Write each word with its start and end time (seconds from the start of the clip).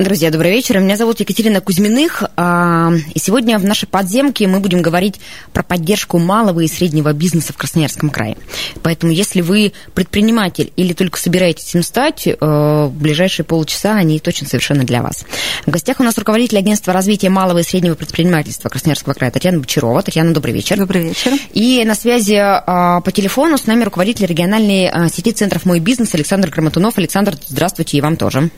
Друзья, 0.00 0.30
добрый 0.30 0.52
вечер. 0.52 0.78
Меня 0.78 0.96
зовут 0.96 1.20
Екатерина 1.20 1.60
Кузьминых. 1.60 2.22
А, 2.34 2.90
и 3.12 3.18
сегодня 3.18 3.58
в 3.58 3.66
нашей 3.66 3.86
подземке 3.86 4.46
мы 4.46 4.60
будем 4.60 4.80
говорить 4.80 5.20
про 5.52 5.62
поддержку 5.62 6.18
малого 6.18 6.60
и 6.60 6.68
среднего 6.68 7.12
бизнеса 7.12 7.52
в 7.52 7.58
Красноярском 7.58 8.08
крае. 8.08 8.38
Поэтому, 8.82 9.12
если 9.12 9.42
вы 9.42 9.74
предприниматель 9.92 10.72
или 10.74 10.94
только 10.94 11.18
собираетесь 11.18 11.74
им 11.74 11.82
стать, 11.82 12.26
э, 12.26 12.34
в 12.40 12.92
ближайшие 12.94 13.44
полчаса 13.44 13.94
они 13.94 14.18
точно 14.20 14.48
совершенно 14.48 14.84
для 14.84 15.02
вас. 15.02 15.26
В 15.66 15.70
гостях 15.70 16.00
у 16.00 16.02
нас 16.02 16.16
руководитель 16.16 16.56
агентства 16.56 16.94
развития 16.94 17.28
малого 17.28 17.58
и 17.58 17.62
среднего 17.62 17.94
предпринимательства 17.94 18.70
Красноярского 18.70 19.12
края 19.12 19.30
Татьяна 19.30 19.58
Бочарова. 19.58 20.00
Татьяна, 20.00 20.32
добрый 20.32 20.54
вечер. 20.54 20.78
Добрый 20.78 21.08
вечер. 21.08 21.32
И 21.52 21.84
на 21.84 21.94
связи 21.94 22.38
а, 22.40 23.02
по 23.02 23.12
телефону 23.12 23.58
с 23.58 23.66
нами 23.66 23.84
руководитель 23.84 24.24
региональной 24.24 24.88
а, 24.88 25.10
сети 25.10 25.32
центров 25.32 25.66
«Мой 25.66 25.78
бизнес» 25.78 26.14
Александр 26.14 26.48
Грамотунов. 26.48 26.96
Александр, 26.96 27.34
здравствуйте 27.48 27.98
и 27.98 28.00
вам 28.00 28.16
тоже. 28.16 28.50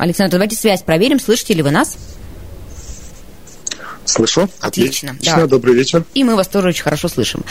Александр, 0.00 0.32
давайте 0.32 0.56
связь 0.56 0.82
проверим, 0.82 1.20
слышите 1.20 1.52
ли 1.52 1.62
вы 1.62 1.70
нас? 1.70 1.98
Слышу. 4.10 4.48
Отлично. 4.60 5.10
Отлично. 5.12 5.36
Да. 5.36 5.46
Добрый 5.46 5.74
вечер. 5.74 6.04
И 6.14 6.24
мы 6.24 6.36
вас 6.36 6.48
тоже 6.48 6.68
очень 6.68 6.82
хорошо 6.82 7.08
слышим. 7.08 7.44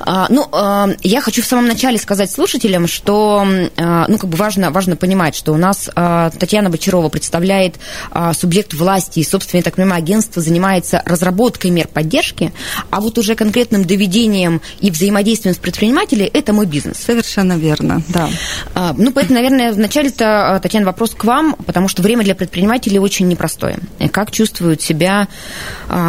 А, 0.00 0.26
ну, 0.28 0.48
а, 0.52 0.88
я 1.02 1.20
хочу 1.20 1.42
в 1.42 1.46
самом 1.46 1.68
начале 1.68 1.98
сказать 1.98 2.30
слушателям, 2.30 2.86
что, 2.86 3.46
а, 3.76 4.06
ну, 4.08 4.18
как 4.18 4.28
бы 4.28 4.36
важно, 4.36 4.70
важно 4.70 4.96
понимать, 4.96 5.34
что 5.34 5.52
у 5.52 5.56
нас 5.56 5.90
а, 5.94 6.30
Татьяна 6.30 6.70
Бочарова 6.70 7.08
представляет 7.08 7.76
а, 8.10 8.32
субъект 8.34 8.74
власти, 8.74 9.20
и, 9.20 9.24
собственно, 9.24 9.58
я 9.58 9.64
так 9.64 9.76
понимаю, 9.76 10.02
агентство 10.02 10.42
занимается 10.42 11.02
разработкой 11.04 11.70
мер 11.70 11.88
поддержки, 11.88 12.52
а 12.90 13.00
вот 13.00 13.18
уже 13.18 13.34
конкретным 13.34 13.84
доведением 13.84 14.60
и 14.80 14.90
взаимодействием 14.90 15.54
с 15.54 15.58
предпринимателями– 15.58 16.30
это 16.32 16.52
мой 16.52 16.66
бизнес. 16.66 16.98
Совершенно 16.98 17.54
верно, 17.54 18.02
да. 18.08 18.28
А, 18.74 18.94
ну, 18.96 19.12
поэтому, 19.12 19.36
наверное, 19.36 19.72
вначале-то, 19.72 20.58
Татьяна, 20.62 20.86
вопрос 20.86 21.14
к 21.14 21.24
вам, 21.24 21.54
потому 21.66 21.88
что 21.88 22.02
время 22.02 22.24
для 22.24 22.34
предпринимателей 22.34 22.98
очень 22.98 23.28
непростое. 23.28 23.78
Как 24.12 24.30
чувствуют 24.30 24.82
себя 24.82 25.28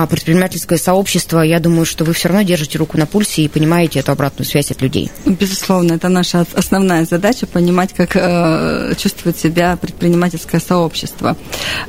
предпринимательское 0.09 0.78
сообщество? 0.78 1.42
Я 1.42 1.59
думаю, 1.59 1.86
что 1.86 2.06
вы 2.06 2.14
все 2.14 2.30
равно 2.30 2.44
держите 2.44 2.78
руку 2.78 2.97
на 2.97 3.06
пульсе 3.06 3.44
и 3.44 3.47
понимаете 3.47 4.00
эту 4.00 4.11
обратную 4.11 4.45
связь 4.45 4.72
от 4.72 4.81
людей. 4.81 5.11
Безусловно, 5.25 5.94
это 5.94 6.09
наша 6.09 6.45
основная 6.53 7.06
задача 7.06 7.48
понимать, 7.48 7.94
как 7.94 8.16
э, 8.16 8.94
чувствует 8.98 9.38
себя 9.38 9.78
предпринимательское 9.78 10.61
сообщество. 10.61 11.38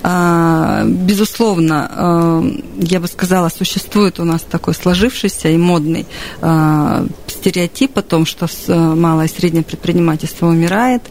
А, 0.03 0.85
безусловно, 0.85 1.91
э, 1.95 2.61
я 2.81 3.01
бы 3.01 3.07
сказала, 3.07 3.49
существует 3.49 4.21
у 4.21 4.25
нас 4.25 4.43
такой 4.43 4.75
сложившийся 4.75 5.49
и 5.49 5.57
модный 5.57 6.07
э, 6.41 7.07
стереотип 7.29 7.99
о 7.99 8.03
том, 8.03 8.27
что 8.27 8.47
с, 8.47 8.69
малое 8.69 9.27
и 9.27 9.29
среднее 9.29 9.65
предпринимательство 9.65 10.47
умирает, 10.47 11.03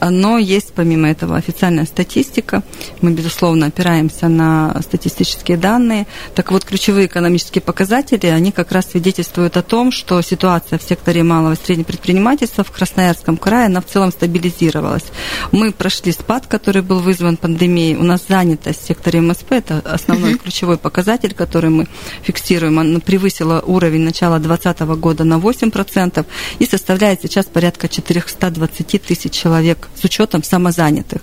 но 0.00 0.38
есть 0.38 0.72
помимо 0.74 1.08
этого 1.10 1.36
официальная 1.36 1.86
статистика. 1.86 2.62
Мы, 3.00 3.12
безусловно, 3.12 3.66
опираемся 3.66 4.28
на 4.28 4.76
статистические 4.82 5.56
данные. 5.56 6.06
Так 6.34 6.52
вот, 6.52 6.64
ключевые 6.64 7.06
экономические 7.06 7.60
показатели, 7.62 8.26
они 8.26 8.52
как 8.52 8.72
раз 8.72 8.90
свидетельствуют 8.90 9.56
о 9.56 9.62
том, 9.62 9.90
что 9.90 10.20
ситуация 10.22 10.78
в 10.78 10.82
секторе 10.82 11.22
малого 11.22 11.54
и 11.54 11.56
среднего 11.56 11.86
предпринимательства 11.86 12.62
в 12.64 12.70
Красноярском 12.70 13.36
крае, 13.36 13.66
она 13.66 13.80
в 13.80 13.86
целом 13.86 14.12
стабилизировалась. 14.12 15.04
Мы 15.50 15.72
прошли 15.72 16.12
спад, 16.12 16.46
который 16.46 16.82
был 16.82 17.00
вызван 17.00 17.36
пандемией. 17.36 17.96
У 17.96 18.04
нас 18.04 18.22
занятость 18.28 18.82
в 18.82 18.86
секторе 18.86 19.20
МСП, 19.20 19.52
это 19.52 19.80
основной 19.80 20.36
ключевой 20.38 20.78
показатель, 20.78 21.34
который 21.34 21.70
мы 21.70 21.88
фиксируем. 22.22 22.78
Она 22.78 23.00
превысила 23.00 23.60
уровень 23.66 24.02
начала 24.02 24.38
2020 24.38 24.80
года 25.00 25.24
на 25.24 25.34
8% 25.38 26.24
и 26.58 26.66
составляет 26.66 27.22
сейчас 27.22 27.46
порядка 27.46 27.88
420 27.88 29.02
тысяч 29.02 29.32
человек 29.32 29.88
с 30.00 30.04
учетом 30.04 30.42
самозанятых. 30.42 31.22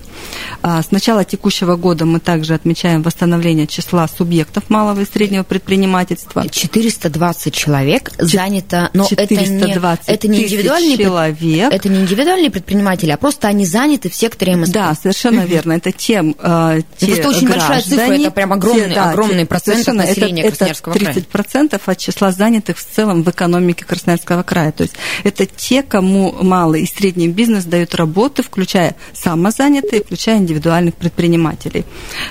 А 0.62 0.82
с 0.82 0.92
начала 0.92 1.24
текущего 1.24 1.76
года 1.76 2.06
мы 2.06 2.20
также 2.20 2.54
отмечаем 2.54 3.02
восстановление 3.02 3.68
числа 3.68 4.08
субъектов 4.08 4.70
малого 4.70 4.87
и 4.96 5.06
среднего 5.06 5.44
предпринимательства. 5.44 6.48
420 6.50 7.54
человек 7.54 8.12
занято, 8.18 8.90
но 8.94 9.06
420 9.06 10.08
это 10.08 10.28
не, 10.28 10.38
это 10.38 10.40
не 10.40 10.44
индивидуальные 10.44 10.98
человек. 10.98 11.74
Это 11.74 11.90
не 11.90 12.00
индивидуальные 12.02 12.52
предприниматели, 12.52 13.12
а 13.12 13.18
просто 13.18 13.48
они 13.48 13.66
заняты 13.66 14.10
в 14.10 14.16
секторе 14.16 14.56
МСП. 14.56 14.74
Да, 14.74 14.96
совершенно 14.96 15.42
верно. 15.42 15.74
Это 15.74 15.92
тем, 15.92 16.36
э, 16.40 16.82
те 16.98 17.08
Просто 17.08 17.30
очень 17.30 17.48
граждане, 17.48 17.76
большая 17.76 17.82
цифра, 17.82 18.14
это 18.14 18.32
прям 18.32 18.54
огромный, 18.54 18.90
те, 18.90 18.96
да, 18.96 19.10
огромный 19.12 19.40
те, 19.40 19.46
процент 19.46 19.88
населения 19.88 20.42
это, 20.44 20.50
Красноярского 20.50 20.94
это 20.94 21.06
края. 21.06 21.16
30% 21.16 21.82
от 21.86 21.98
числа 21.98 22.32
занятых 22.32 22.78
в 22.78 22.86
целом 22.86 23.24
в 23.24 23.30
экономике 23.30 23.86
Красноярского 23.86 24.44
края. 24.44 24.72
То 24.72 24.84
есть 24.84 24.96
это 25.24 25.46
те, 25.46 25.84
кому 25.84 26.36
малый 26.42 26.84
и 26.84 26.88
средний 26.88 27.28
бизнес 27.28 27.66
дают 27.66 27.96
работы, 27.96 28.44
включая 28.44 28.96
самозанятые, 29.14 30.04
включая 30.04 30.38
индивидуальных 30.38 30.96
предпринимателей. 30.96 31.86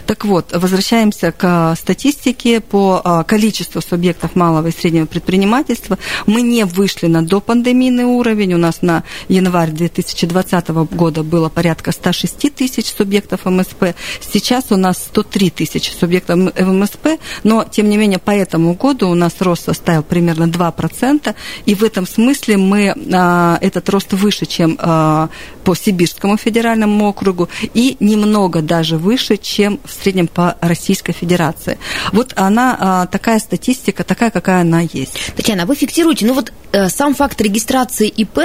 Так 0.07 0.25
вот, 0.25 0.53
возвращаемся 0.53 1.33
к 1.33 1.75
статистике 1.77 2.46
по 2.55 3.01
а, 3.05 3.25
количеству 3.25 3.81
субъектов 3.81 4.37
малого 4.37 4.69
и 4.69 4.73
среднего 4.73 5.07
предпринимательства. 5.07 5.99
Мы 6.27 6.43
не 6.43 6.65
вышли 6.65 7.07
на 7.07 7.23
допандемийный 7.23 8.05
уровень. 8.05 8.55
У 8.55 8.59
нас 8.59 8.83
на 8.83 9.03
январь 9.29 9.71
2020 9.71 10.69
года 10.69 11.23
было 11.23 11.49
порядка 11.49 11.93
106 11.93 12.55
тысяч 12.55 12.87
субъектов 12.87 13.45
МСП. 13.45 13.95
Сейчас 14.33 14.67
у 14.71 14.77
нас 14.77 14.99
103 14.99 15.51
тысячи 15.51 15.91
субъектов 15.91 16.39
МСП, 16.59 17.19
но, 17.43 17.65
тем 17.65 17.89
не 17.89 17.97
менее, 17.97 18.19
по 18.19 18.31
этому 18.31 18.75
году 18.75 19.09
у 19.09 19.15
нас 19.15 19.35
рост 19.41 19.65
составил 19.65 20.03
примерно 20.03 20.45
2%, 20.45 21.35
и 21.67 21.75
в 21.75 21.83
этом 21.83 22.07
смысле 22.07 22.57
мы, 22.57 22.95
а, 23.13 23.59
этот 23.61 23.89
рост 23.89 24.13
выше, 24.13 24.47
чем 24.47 24.77
а, 24.79 25.29
по 25.65 25.75
Сибирскому 25.75 26.37
федеральному 26.37 27.09
округу, 27.09 27.49
и 27.75 27.97
немного 28.01 28.63
даже 28.63 28.97
выше, 28.97 29.37
чем 29.37 29.81
в 29.85 29.93
среднем 29.93 30.29
по 30.29 30.57
Российской 30.61 31.13
Федерации. 31.13 31.79
Вот 32.13 32.36
она, 32.37 32.77
а, 32.79 33.07
такая 33.07 33.39
статистика, 33.39 34.05
такая, 34.05 34.31
какая 34.31 34.61
она 34.61 34.81
есть. 34.81 35.33
Татьяна, 35.37 35.65
а 35.65 35.67
вы 35.67 35.75
фиксируете, 35.75 36.27
ну 36.27 36.35
вот 36.35 36.53
э, 36.73 36.89
сам 36.89 37.15
факт 37.15 37.41
регистрации 37.41 38.13
ипп 38.15 38.39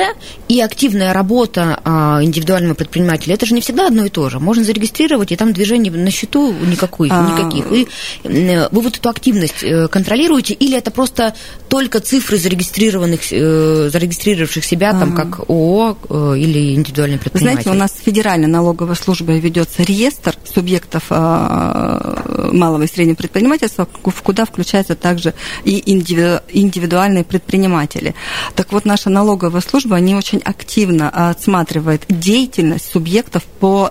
и 0.48 0.62
активная 0.62 1.14
работа 1.14 1.80
а, 1.84 2.20
индивидуального 2.24 2.74
предпринимателя, 2.74 3.34
это 3.34 3.46
же 3.46 3.54
не 3.54 3.62
всегда 3.62 3.88
одно 3.88 4.06
и 4.06 4.10
то 4.10 4.30
же. 4.30 4.40
Можно 4.40 4.64
зарегистрировать, 4.64 5.32
и 5.32 5.36
там 5.36 5.54
движений 5.54 5.90
на 5.90 6.12
счету 6.12 6.54
никакой, 6.54 7.10
А. 7.12 7.30
никаких. 7.30 7.72
И 7.72 7.88
э, 8.24 8.70
вы 8.70 8.82
вот 8.82 8.98
эту 8.98 9.10
активность 9.10 9.64
э, 9.64 9.88
контролируете, 9.88 10.54
или 10.54 10.78
это 10.78 10.92
просто 10.92 11.36
только 11.72 12.02
цифры 12.02 12.36
зарегистрированных, 12.38 13.22
э, 13.32 13.90
зарегистрировавших 13.90 14.66
себя 14.66 14.92
там 14.92 15.14
Ага. 15.14 15.24
как 15.24 15.50
ООО 15.50 15.98
э, 16.10 16.34
или 16.38 16.76
индивидуальный 16.76 17.18
предприниматель? 17.18 17.62
знаете, 17.64 17.70
у 17.70 17.80
нас 17.80 17.94
Федеральной 18.04 18.50
налоговой 18.50 18.98
службой 18.98 19.40
ведется 19.40 19.82
реестр 19.84 20.36
субъектов 20.54 21.04
а, 21.10 22.50
малого 22.52 22.84
и 22.84 22.88
среднего 22.88 23.16
предпринимательства, 23.16 23.88
в 24.04 24.22
куда 24.22 24.44
включаются 24.44 24.96
также 24.96 25.34
и 25.64 25.80
индиви- 25.80 26.42
индивидуальные 26.50 27.24
предприниматели. 27.24 28.16
Так 28.56 28.74
вот, 28.74 28.84
наша 28.84 29.10
налоговая 29.10 29.62
служба, 29.62 29.96
они 29.96 30.14
очень 30.14 30.40
активно 30.40 31.10
отсматривает 31.30 32.04
деятельность 32.10 32.92
субъектов 32.92 33.44
по, 33.62 33.90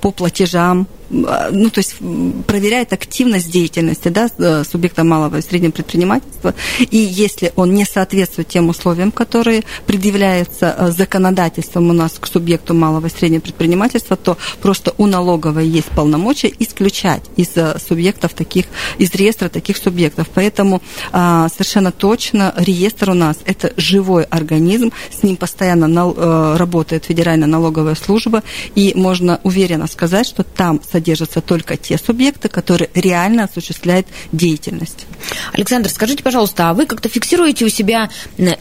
по 0.00 0.10
платежам, 0.10 0.88
а, 1.05 1.05
ну, 1.10 1.70
то 1.70 1.78
есть 1.78 1.96
проверяет 2.46 2.92
активность 2.92 3.50
деятельности 3.50 4.08
да, 4.08 4.28
э, 4.38 4.64
субъекта 4.64 5.04
малого 5.04 5.36
и 5.36 5.42
среднего 5.42 5.70
предпринимательства, 5.70 6.54
и 6.78 6.96
если 6.96 7.52
он 7.56 7.74
не 7.74 7.84
соответствует 7.84 8.48
тем 8.48 8.68
условиям, 8.68 9.12
которые 9.12 9.62
предъявляются 9.86 10.74
э, 10.76 10.90
законодательством 10.90 11.90
у 11.90 11.92
нас 11.92 12.16
к 12.18 12.26
субъекту 12.26 12.74
малого 12.74 13.06
и 13.06 13.10
среднего 13.10 13.40
предпринимательства, 13.40 14.16
то 14.16 14.36
просто 14.60 14.94
у 14.98 15.06
налоговой 15.06 15.66
есть 15.68 15.88
полномочия 15.88 16.52
исключать 16.58 17.22
из 17.36 17.56
э, 17.56 17.78
субъектов 17.78 18.34
таких, 18.34 18.66
из 18.98 19.14
реестра 19.14 19.48
таких 19.48 19.76
субъектов. 19.76 20.28
Поэтому 20.34 20.82
а, 21.12 21.48
совершенно 21.48 21.92
точно 21.92 22.52
реестр 22.56 23.10
у 23.10 23.14
нас 23.14 23.38
это 23.44 23.72
живой 23.76 24.24
организм, 24.24 24.92
с 25.10 25.22
ним 25.22 25.36
постоянно 25.36 25.86
работает 26.56 27.04
Федеральная 27.04 27.48
налоговая 27.48 27.94
служба, 27.94 28.42
и 28.74 28.92
можно 28.94 29.40
уверенно 29.42 29.86
сказать, 29.86 30.26
что 30.26 30.42
там 30.42 30.80
содержатся 30.96 31.42
только 31.42 31.76
те 31.76 31.98
субъекты, 31.98 32.48
которые 32.48 32.88
реально 32.94 33.44
осуществляют 33.44 34.06
деятельность. 34.32 35.04
Александр, 35.52 35.90
скажите, 35.90 36.22
пожалуйста, 36.22 36.70
а 36.70 36.72
вы 36.72 36.86
как-то 36.86 37.10
фиксируете 37.10 37.66
у 37.66 37.68
себя 37.68 38.08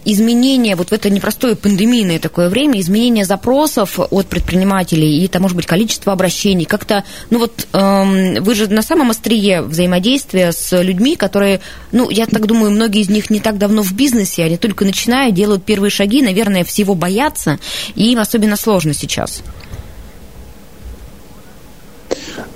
изменения 0.03 0.75
вот 0.75 0.89
в 0.89 0.91
это 0.91 1.09
непростое 1.09 1.55
пандемийное 1.55 2.19
такое 2.19 2.49
время, 2.49 2.81
изменения 2.81 3.23
запросов 3.23 3.99
от 3.99 4.27
предпринимателей 4.27 5.21
и, 5.21 5.25
это, 5.27 5.39
может 5.39 5.55
быть, 5.55 5.65
количество 5.65 6.11
обращений? 6.11 6.65
Как-то, 6.65 7.05
ну 7.29 7.39
вот, 7.39 7.67
эм, 7.71 8.43
вы 8.43 8.53
же 8.53 8.67
на 8.67 8.81
самом 8.81 9.11
острие 9.11 9.61
взаимодействия 9.61 10.51
с 10.51 10.81
людьми, 10.81 11.15
которые, 11.15 11.61
ну, 11.93 12.09
я 12.09 12.25
так 12.25 12.47
думаю, 12.47 12.71
многие 12.71 12.99
из 12.99 13.09
них 13.09 13.29
не 13.29 13.39
так 13.39 13.57
давно 13.57 13.81
в 13.81 13.93
бизнесе, 13.93 14.43
они 14.43 14.57
только 14.57 14.83
начинают, 14.83 15.35
делают 15.35 15.63
первые 15.63 15.89
шаги, 15.89 16.21
наверное, 16.21 16.65
всего 16.65 16.95
боятся, 16.95 17.59
и 17.95 18.11
им 18.11 18.19
особенно 18.19 18.57
сложно 18.57 18.93
сейчас. 18.93 19.41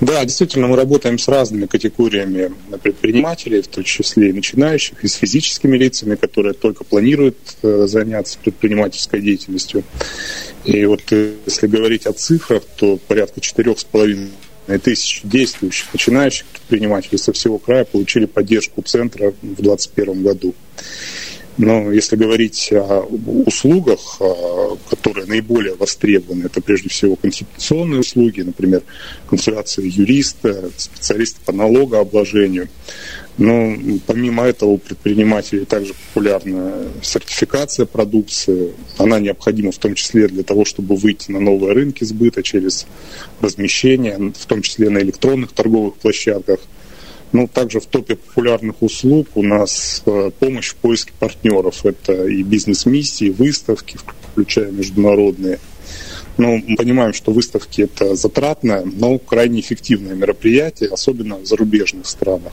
Да, 0.00 0.24
действительно, 0.24 0.66
мы 0.66 0.76
работаем 0.76 1.18
с 1.18 1.28
разными 1.28 1.66
категориями 1.66 2.52
предпринимателей, 2.82 3.62
в 3.62 3.68
том 3.68 3.84
числе 3.84 4.30
и 4.30 4.32
начинающих, 4.32 5.02
и 5.04 5.08
с 5.08 5.14
физическими 5.14 5.76
лицами, 5.76 6.14
которые 6.14 6.54
только 6.54 6.84
планируют 6.84 7.36
э, 7.62 7.86
заняться 7.86 8.38
предпринимательской 8.38 9.20
деятельностью. 9.20 9.84
И 10.64 10.84
вот 10.84 11.02
э, 11.10 11.34
если 11.46 11.66
говорить 11.66 12.06
о 12.06 12.12
цифрах, 12.12 12.62
то 12.76 12.96
порядка 12.96 13.40
четырех 13.40 13.78
с 13.78 13.84
половиной 13.84 14.30
тысяч 14.82 15.22
действующих 15.24 15.92
начинающих 15.92 16.46
предпринимателей 16.46 17.18
со 17.18 17.32
всего 17.32 17.58
края 17.58 17.84
получили 17.84 18.26
поддержку 18.26 18.82
центра 18.82 19.32
в 19.42 19.54
2021 19.56 20.22
году. 20.22 20.54
Но 21.62 21.92
если 21.92 22.16
говорить 22.16 22.72
о 22.72 23.02
услугах, 23.44 24.18
которые 24.88 25.26
наиболее 25.26 25.74
востребованы, 25.74 26.46
это 26.46 26.62
прежде 26.62 26.88
всего 26.88 27.16
консультационные 27.16 28.00
услуги, 28.00 28.40
например, 28.40 28.82
консультация 29.28 29.84
юриста, 29.84 30.70
специалиста 30.78 31.38
по 31.44 31.52
налогообложению. 31.52 32.68
Но 33.36 33.76
помимо 34.06 34.44
этого 34.44 34.70
у 34.70 34.78
предпринимателей 34.78 35.66
также 35.66 35.92
популярна 35.92 36.86
сертификация 37.02 37.84
продукции. 37.84 38.72
Она 38.96 39.20
необходима 39.20 39.70
в 39.70 39.78
том 39.78 39.94
числе 39.94 40.28
для 40.28 40.44
того, 40.44 40.64
чтобы 40.64 40.96
выйти 40.96 41.30
на 41.30 41.40
новые 41.40 41.74
рынки 41.74 42.04
сбыта 42.04 42.42
через 42.42 42.86
размещение, 43.42 44.32
в 44.34 44.46
том 44.46 44.62
числе 44.62 44.88
на 44.88 44.98
электронных 45.00 45.52
торговых 45.52 45.96
площадках– 45.96 46.60
ну, 47.32 47.48
также 47.48 47.80
в 47.80 47.86
топе 47.86 48.16
популярных 48.16 48.82
услуг 48.82 49.28
у 49.34 49.42
нас 49.42 50.02
э, 50.06 50.30
помощь 50.38 50.70
в 50.70 50.76
поиске 50.76 51.12
партнеров. 51.18 51.84
Это 51.84 52.26
и 52.26 52.42
бизнес-миссии, 52.42 53.30
выставки, 53.30 53.98
включая 54.32 54.70
международные. 54.70 55.58
Ну, 56.38 56.62
мы 56.66 56.76
понимаем, 56.76 57.12
что 57.12 57.32
выставки 57.32 57.82
это 57.82 58.14
затратное, 58.14 58.82
но 58.84 59.18
крайне 59.18 59.60
эффективное 59.60 60.14
мероприятие, 60.14 60.88
особенно 60.90 61.36
в 61.36 61.46
зарубежных 61.46 62.06
странах. 62.06 62.52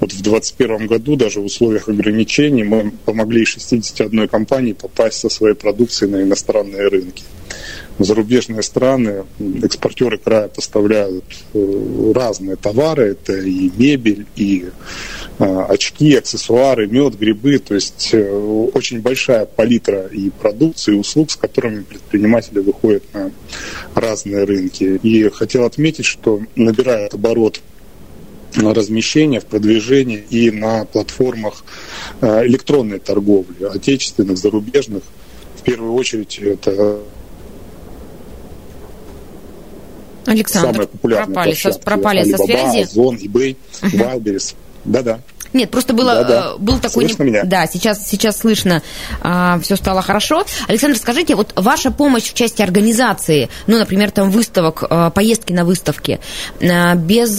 Вот 0.00 0.12
в 0.12 0.22
2021 0.22 0.86
году 0.86 1.16
даже 1.16 1.40
в 1.40 1.44
условиях 1.44 1.88
ограничений 1.88 2.64
мы 2.64 2.92
помогли 3.04 3.44
61 3.44 4.28
компании 4.28 4.72
попасть 4.72 5.18
со 5.18 5.28
своей 5.28 5.54
продукцией 5.54 6.10
на 6.10 6.22
иностранные 6.22 6.88
рынки 6.88 7.24
в 7.98 8.04
зарубежные 8.04 8.62
страны 8.62 9.24
экспортеры 9.62 10.18
края 10.18 10.48
поставляют 10.48 11.24
э, 11.54 12.12
разные 12.14 12.56
товары. 12.56 13.12
Это 13.12 13.34
и 13.34 13.70
мебель, 13.76 14.26
и 14.36 14.66
а, 15.38 15.64
очки, 15.64 16.14
аксессуары, 16.14 16.86
мед, 16.86 17.18
грибы. 17.18 17.58
То 17.58 17.74
есть 17.74 18.10
э, 18.12 18.30
очень 18.74 19.00
большая 19.00 19.46
палитра 19.46 20.06
и 20.06 20.30
продукции, 20.30 20.94
и 20.94 20.98
услуг, 20.98 21.30
с 21.30 21.36
которыми 21.36 21.82
предприниматели 21.82 22.60
выходят 22.60 23.02
на 23.12 23.30
разные 23.94 24.44
рынки. 24.44 25.00
И 25.02 25.28
хотел 25.30 25.64
отметить, 25.64 26.06
что 26.06 26.40
набирает 26.56 27.14
оборот 27.14 27.60
размещения, 28.56 29.40
в 29.40 29.46
продвижении 29.46 30.22
и 30.30 30.50
на 30.50 30.84
платформах 30.84 31.64
э, 32.20 32.46
электронной 32.46 32.98
торговли, 32.98 33.64
отечественных, 33.64 34.36
зарубежных. 34.36 35.02
В 35.56 35.62
первую 35.62 35.94
очередь 35.94 36.38
это 36.38 36.98
Александр, 40.26 40.72
самые 40.72 40.88
популярные 40.88 41.26
пропали, 41.26 41.50
площадки. 41.50 41.78
со, 41.78 41.84
пропали 41.84 42.22
Alibaba, 42.22 42.36
со 42.36 42.44
связи. 42.44 42.82
Озон, 42.82 43.16
eBay. 43.16 43.56
Wildberries. 43.82 44.54
Да-да. 44.84 45.20
Нет, 45.52 45.70
просто 45.70 45.92
было, 45.92 46.14
Да-да. 46.14 46.52
э, 46.54 46.58
был 46.58 46.78
такой... 46.78 47.04
Слышно 47.04 47.24
меня? 47.24 47.44
Да, 47.44 47.66
сейчас, 47.66 48.08
сейчас 48.08 48.38
слышно, 48.38 48.82
а, 49.20 49.60
все 49.60 49.76
стало 49.76 50.00
хорошо. 50.00 50.44
Александр, 50.66 50.96
скажите, 50.96 51.34
вот 51.34 51.52
ваша 51.56 51.90
помощь 51.90 52.24
в 52.24 52.34
части 52.34 52.62
организации, 52.62 53.50
ну, 53.66 53.78
например, 53.78 54.10
там 54.10 54.30
выставок, 54.30 54.82
э, 54.88 55.10
поездки 55.14 55.52
на 55.52 55.64
выставки, 55.64 56.20
э, 56.60 56.94
без 56.96 57.36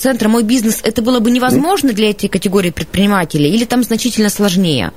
центра 0.00 0.28
«Мой 0.28 0.42
бизнес» 0.42 0.80
это 0.82 1.00
было 1.02 1.20
бы 1.20 1.30
невозможно 1.30 1.92
для 1.92 2.10
этой 2.10 2.28
категории 2.28 2.70
предпринимателей 2.70 3.50
или 3.50 3.64
там 3.64 3.82
значительно 3.82 4.28
сложнее? 4.28 4.92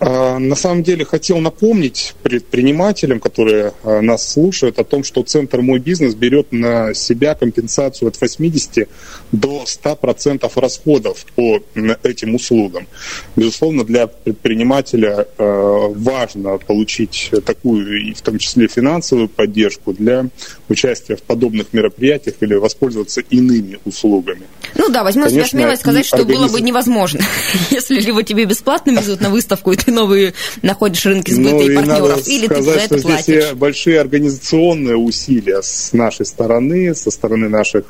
А, 0.00 0.38
на 0.38 0.54
самом 0.54 0.82
деле 0.82 1.04
хотел 1.04 1.38
напомнить 1.38 2.14
предпринимателям, 2.22 3.18
которые 3.18 3.72
а, 3.82 4.00
нас 4.00 4.28
слушают, 4.32 4.78
о 4.78 4.84
том, 4.84 5.02
что 5.02 5.22
Центр 5.22 5.60
«Мой 5.60 5.80
бизнес» 5.80 6.14
берет 6.14 6.52
на 6.52 6.94
себя 6.94 7.34
компенсацию 7.34 8.08
от 8.08 8.20
80 8.20 8.88
до 9.32 9.64
100% 9.64 10.50
расходов 10.54 11.26
по 11.34 11.60
этим 12.02 12.36
услугам. 12.36 12.86
Безусловно, 13.34 13.84
для 13.84 14.06
предпринимателя 14.06 15.26
а, 15.36 15.88
важно 15.88 16.58
получить 16.58 17.30
такую, 17.44 18.14
в 18.14 18.22
том 18.22 18.38
числе 18.38 18.68
финансовую 18.68 19.28
поддержку 19.28 19.92
для 19.92 20.26
участия 20.68 21.16
в 21.16 21.22
подобных 21.22 21.72
мероприятиях 21.72 22.36
или 22.40 22.54
воспользоваться 22.54 23.20
иными 23.30 23.80
услугами. 23.84 24.42
Ну 24.74 24.88
да, 24.90 25.02
возьму 25.02 25.24
Конечно, 25.24 25.48
себя 25.48 25.60
смелость 25.60 25.82
сказать, 25.82 26.06
что 26.06 26.18
организ... 26.18 26.38
было 26.38 26.48
бы 26.48 26.60
невозможно, 26.60 27.20
если 27.70 27.98
либо 27.98 28.22
тебе 28.22 28.44
бесплатно 28.44 28.90
везут 28.90 29.20
на 29.20 29.30
выставку, 29.30 29.72
и 29.72 29.76
ты 29.88 29.92
новые 29.92 30.34
находишь 30.62 31.06
рынки 31.06 31.30
сбыта 31.30 31.56
ну, 31.56 31.62
и 31.62 31.74
партнеров, 31.74 32.28
или 32.28 32.46
сказать, 32.46 32.58
ты 32.58 32.62
за 32.62 32.78
это 32.78 32.98
что 32.98 33.08
платишь. 33.08 33.24
Здесь 33.24 33.52
большие 33.52 34.00
организационные 34.00 34.96
усилия 34.96 35.62
с 35.62 35.92
нашей 35.92 36.26
стороны, 36.26 36.94
со 36.94 37.10
стороны 37.10 37.48
наших 37.48 37.84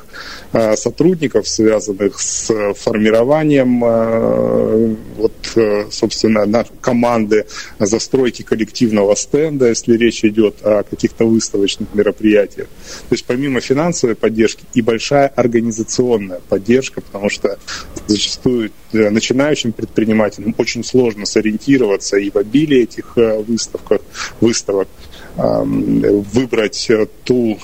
э, 0.53 0.75
сотрудников, 0.75 1.47
связанных 1.47 2.19
с 2.19 2.73
формированием 2.75 3.83
э, 3.83 4.95
вот, 5.17 5.33
э, 5.55 5.85
собственно, 5.91 6.45
на 6.45 6.65
команды 6.81 7.45
застройки 7.79 8.43
коллективного 8.43 9.15
стенда, 9.15 9.69
если 9.69 9.97
речь 9.97 10.23
идет 10.23 10.55
о 10.63 10.83
каких-то 10.83 11.25
выставочных 11.25 11.93
мероприятиях. 11.93 12.67
То 12.67 13.13
есть 13.13 13.25
помимо 13.25 13.59
финансовой 13.59 14.15
поддержки 14.15 14.63
и 14.73 14.81
большая 14.81 15.27
организационная 15.27 16.39
поддержка, 16.47 17.01
потому 17.01 17.29
что 17.29 17.59
зачастую 18.07 18.71
э, 18.93 19.09
начинающим 19.09 19.71
предпринимателям 19.71 20.55
очень 20.57 20.83
сложно 20.83 21.25
сориентироваться 21.25 21.88
и 22.17 22.29
в 22.29 22.37
обилии 22.37 22.83
этих 22.83 23.17
э, 23.17 23.41
выставках, 23.41 24.01
выставок 24.41 24.87
выбрать 25.35 26.91
ту 27.23 27.57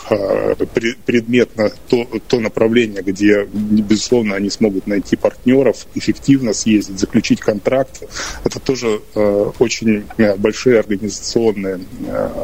предметно 1.04 1.72
то, 1.90 2.08
то 2.28 2.40
направление, 2.40 3.02
где, 3.02 3.46
безусловно, 3.52 4.36
они 4.36 4.50
смогут 4.50 4.88
найти 4.88 5.18
партнеров, 5.18 5.86
эффективно 5.94 6.54
съездить, 6.54 7.00
заключить 7.00 7.42
контракт. 7.42 8.04
Это 8.46 8.60
тоже 8.62 9.02
э, 9.16 9.52
очень 9.60 10.06
большие 10.38 10.80
организационные 10.80 11.82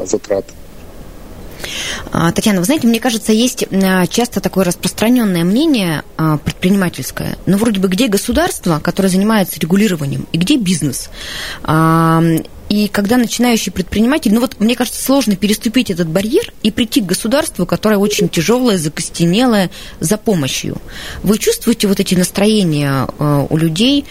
затраты. 0.04 0.52
А, 2.10 2.32
Татьяна, 2.32 2.60
вы 2.60 2.64
знаете, 2.64 2.86
мне 2.86 3.00
кажется, 3.00 3.32
есть 3.32 3.64
а, 3.70 4.06
часто 4.06 4.40
такое 4.40 4.64
распространенное 4.64 5.44
мнение 5.44 6.02
а, 6.16 6.38
предпринимательское, 6.38 7.36
ну, 7.46 7.56
вроде 7.56 7.80
бы, 7.80 7.88
где 7.88 8.08
государство, 8.08 8.80
которое 8.80 9.08
занимается 9.08 9.58
регулированием, 9.60 10.26
и 10.32 10.38
где 10.38 10.56
бизнес. 10.56 11.10
И 12.68 12.88
когда 12.88 13.18
начинающий 13.18 13.70
предприниматель, 13.70 14.32
ну 14.32 14.40
вот 14.40 14.58
мне 14.58 14.74
кажется, 14.74 15.02
сложно 15.02 15.36
переступить 15.36 15.90
этот 15.90 16.08
барьер 16.08 16.54
и 16.62 16.70
прийти 16.70 17.02
к 17.02 17.06
государству, 17.06 17.66
которое 17.66 17.98
очень 17.98 18.30
тяжелое, 18.30 18.78
закостенелое, 18.78 19.70
за 20.00 20.16
помощью. 20.16 20.78
Вы 21.22 21.36
чувствуете 21.36 21.86
вот 21.86 22.00
эти 22.00 22.14
настроения 22.14 23.06
у 23.18 23.56
людей 23.58 24.06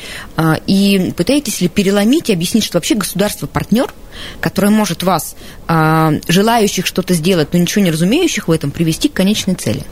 и 0.68 1.12
пытаетесь 1.18 1.62
ли 1.62 1.70
переломить 1.70 2.30
и 2.30 2.34
объяснить, 2.34 2.64
что 2.64 2.78
вообще 2.78 2.94
государство 2.94 3.48
партнер, 3.48 3.92
которое 4.40 4.70
может 4.70 5.04
вас, 5.04 5.36
желающих 5.68 6.86
что-то 6.86 7.14
сделать, 7.14 7.50
но 7.54 7.60
ничего 7.60 7.84
не 7.84 7.92
разумеющих 7.92 8.48
в 8.48 8.52
этом, 8.52 8.72
привести 8.72 9.08
к 9.10 9.14
конечной 9.14 9.56
цели? 9.56 9.84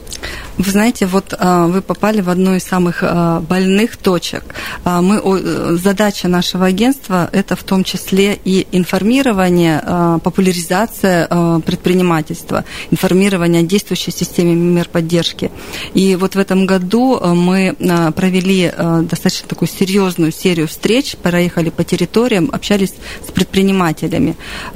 Вы 0.58 0.72
знаете, 0.72 1.06
вот 1.06 1.34
а, 1.38 1.66
вы 1.68 1.80
попали 1.80 2.20
в 2.20 2.28
одну 2.28 2.54
из 2.54 2.64
самых 2.64 2.98
а, 3.02 3.40
больных 3.40 3.96
точек. 3.96 4.44
А, 4.84 5.00
мы, 5.00 5.78
задача 5.78 6.28
нашего 6.28 6.66
агентства– 6.66 7.30
это 7.32 7.56
в 7.56 7.62
том 7.64 7.82
числе 7.82 8.38
и 8.44 8.66
информирование, 8.72 9.82
популяризация 10.22 11.26
предпринимательства, 11.64 12.64
информирование 12.90 13.62
о 13.62 13.64
действующей 13.64 14.12
системе 14.12 14.54
мер 14.54 14.88
поддержки. 14.88 15.50
И 15.94 16.14
вот 16.16 16.34
в 16.34 16.38
этом 16.38 16.66
году 16.66 17.18
мы 17.34 17.74
провели 18.14 18.70
достаточно 19.02 19.48
такую 19.48 19.68
серьезную 19.68 20.32
серию 20.32 20.68
встреч, 20.68 21.16
проехали 21.16 21.70
по 21.70 21.84
территориям, 21.84 22.50
общались 22.52 22.92
с 23.26 23.30
предпринимателями. 23.30 24.09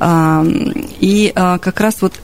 И 0.01 1.33
как 1.35 1.81
раз 1.81 2.03
вот 2.03 2.15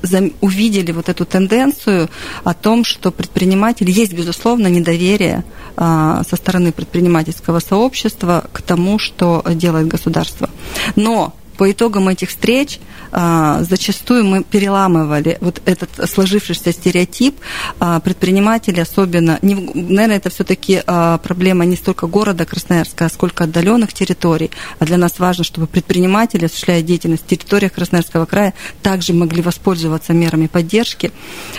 увидели 0.40 0.93
вот 0.93 1.09
эту 1.09 1.25
тенденцию 1.25 2.09
о 2.45 2.55
том, 2.55 2.85
что 2.85 3.11
предпринимателей 3.11 3.93
есть, 3.93 4.12
безусловно, 4.12 4.69
недоверие 4.69 5.45
а, 5.76 6.23
со 6.29 6.37
стороны 6.37 6.73
предпринимательского 6.73 7.61
сообщества 7.61 8.45
к 8.52 8.62
тому, 8.62 8.99
что 8.99 9.43
делает 9.47 9.88
государство. 9.88 10.50
Но 10.97 11.35
по 11.61 11.71
итогам 11.71 12.09
этих 12.09 12.31
встреч 12.31 12.81
а, 13.12 13.62
зачастую 13.62 14.25
мы 14.25 14.43
переламывали 14.45 15.37
вот 15.40 15.61
этот 15.64 15.90
сложившийся 16.09 16.73
стереотип 16.73 17.37
а, 17.79 18.00
предпринимателей, 18.00 18.81
особенно, 18.81 19.38
не, 19.43 19.55
наверное, 19.55 20.17
это 20.17 20.31
все-таки 20.31 20.83
а, 20.87 21.19
проблема 21.19 21.64
не 21.64 21.76
столько 21.76 22.07
города 22.07 22.47
Красноярска, 22.47 23.09
сколько 23.09 23.45
отдаленных 23.45 23.93
территорий. 23.93 24.50
А 24.79 24.85
для 24.85 24.97
нас 24.97 25.19
важно, 25.19 25.45
чтобы 25.45 25.67
предприниматели, 25.67 26.47
осуществляя 26.47 26.83
деятельность 26.83 27.25
в 27.25 27.26
территориях 27.26 27.73
Красноярского 27.73 28.26
края, 28.26 28.55
также 28.83 29.12
могли 29.12 29.43
воспользоваться 29.43 30.12
мерами 30.12 30.47
поддержки, 30.47 31.12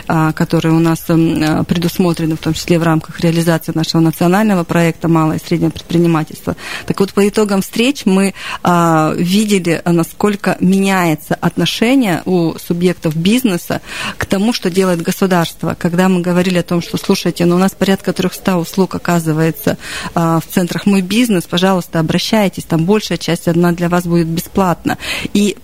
которые 0.08 0.74
у 0.74 0.80
нас 0.80 1.00
предусмотрены, 1.02 2.36
в 2.36 2.40
том 2.40 2.54
числе 2.54 2.80
в 2.80 2.84
рамках 2.84 3.20
реализации 3.20 3.72
нашего 3.76 4.02
национального 4.02 4.64
проекта 4.64 5.08
«Малое 5.08 5.38
и 5.38 5.46
среднее 5.46 5.70
предпринимательство». 5.70 6.56
Так 6.86 7.00
вот, 7.00 7.14
по 7.14 7.28
итогам 7.28 7.62
встреч 7.62 8.06
мы 8.06 8.34
видели, 8.64 9.82
насколько 9.92 10.58
меняется 10.60 11.36
отношение 11.36 12.22
у 12.26 12.56
субъектов 12.58 13.16
бизнеса 13.16 13.82
к 14.18 14.26
тому, 14.26 14.54
что 14.54 14.70
делает 14.70 15.02
государство. 15.02 15.76
Когда 15.78 16.10
мы 16.10 16.22
говорили 16.22 16.60
о 16.60 16.64
том, 16.64 16.82
что, 16.82 16.98
слушайте, 16.98 17.46
ну 17.46 17.56
у 17.56 17.60
нас 17.60 17.72
порядка 17.72 18.14
300 18.14 18.58
услуг 18.58 18.96
оказывается 18.96 19.78
а, 20.16 20.40
в 20.40 20.48
центрах 20.48 20.86
«Мой 20.86 21.02
бизнес», 21.02 21.44
пожалуйста, 21.44 22.00
обращайтесь, 22.00 22.64
там 22.64 22.86
большая 22.86 23.18
часть 23.18 23.48
одна 23.48 23.72
для 23.72 23.90
вас 23.90 24.06
будет 24.06 24.28
бесплатна. 24.28 24.98
И 25.34 25.42
и 25.42 25.58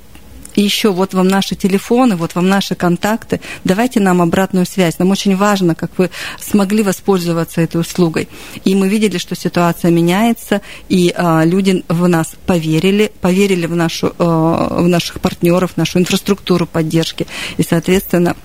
еще 0.61 0.91
вот 0.91 1.13
вам 1.13 1.27
наши 1.27 1.55
телефоны, 1.55 2.15
вот 2.15 2.35
вам 2.35 2.49
наши 2.49 2.75
контакты. 2.75 3.39
Давайте 3.63 3.99
нам 3.99 4.21
обратную 4.21 4.65
связь. 4.65 4.99
Нам 4.99 5.11
очень 5.11 5.35
важно, 5.35 5.75
как 5.75 5.91
вы 5.97 6.09
смогли 6.39 6.83
воспользоваться 6.83 7.61
этой 7.61 7.79
услугой. 7.79 8.27
И 8.65 8.75
мы 8.75 8.89
видели, 8.89 9.17
что 9.17 9.35
ситуация 9.35 9.91
меняется, 9.91 10.61
и 10.89 11.13
а, 11.15 11.43
люди 11.45 11.83
в 11.87 12.07
нас 12.07 12.35
поверили, 12.45 13.11
поверили 13.21 13.65
в, 13.65 13.75
нашу, 13.75 14.13
а, 14.17 14.81
в 14.81 14.87
наших 14.87 15.19
партнеров, 15.19 15.77
нашу 15.77 15.99
инфраструктуру 15.99 16.65
поддержки. 16.65 17.27
И, 17.57 17.63
соответственно, 17.63 18.35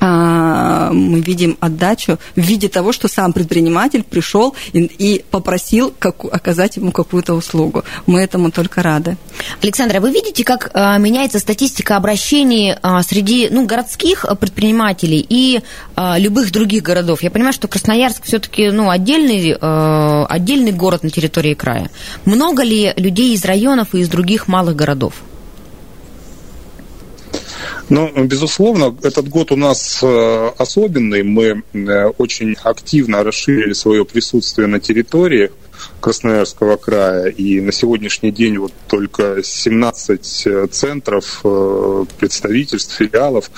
мы 0.00 1.20
видим 1.20 1.56
отдачу 1.60 2.18
в 2.36 2.40
виде 2.40 2.68
того, 2.68 2.92
что 2.92 3.08
сам 3.08 3.32
предприниматель 3.32 4.02
пришел 4.02 4.54
и, 4.72 4.84
и 4.84 5.24
попросил 5.30 5.92
как, 5.98 6.24
оказать 6.24 6.76
ему 6.76 6.92
какую-то 6.92 7.34
услугу. 7.34 7.84
Мы 8.06 8.20
этому 8.20 8.50
только 8.50 8.82
рады. 8.82 9.16
Александра, 9.62 10.00
вы 10.00 10.10
видите, 10.10 10.44
как 10.44 10.70
а, 10.74 10.98
меняется 10.98 11.38
статистика 11.38 11.96
обращений 11.96 12.74
а, 12.82 13.02
среди 13.02 13.48
ну, 13.50 13.66
городских 13.66 14.24
предпринимателей 14.40 15.24
и 15.28 15.60
любых 15.96 16.52
других 16.52 16.82
городов? 16.82 17.22
Я 17.22 17.30
понимаю, 17.30 17.52
что 17.52 17.68
Красноярск 17.68 18.24
все-таки 18.24 18.70
ну, 18.70 18.90
отдельный, 18.90 19.54
отдельный 19.54 20.72
город 20.72 21.02
на 21.02 21.10
территории 21.10 21.54
края. 21.54 21.90
Много 22.24 22.62
ли 22.62 22.92
людей 22.96 23.34
из 23.34 23.44
районов 23.44 23.94
и 23.94 24.00
из 24.00 24.08
других 24.08 24.48
малых 24.48 24.76
городов? 24.76 25.14
Ну, 27.90 28.12
безусловно, 28.24 28.94
этот 29.02 29.28
год 29.28 29.50
у 29.50 29.56
нас 29.56 30.00
э, 30.02 30.50
особенный. 30.58 31.22
Мы 31.22 31.62
э, 31.72 32.06
очень 32.18 32.54
активно 32.62 33.24
расширили 33.24 33.72
свое 33.72 34.04
присутствие 34.04 34.68
на 34.68 34.78
территории 34.78 35.50
Красноярского 36.00 36.76
края. 36.76 37.28
И 37.28 37.62
на 37.62 37.72
сегодняшний 37.72 38.30
день 38.30 38.58
вот 38.58 38.72
только 38.88 39.42
17 39.42 40.42
э, 40.46 40.66
центров, 40.66 41.42
представительств, 42.18 42.94
филиалов 42.94 43.50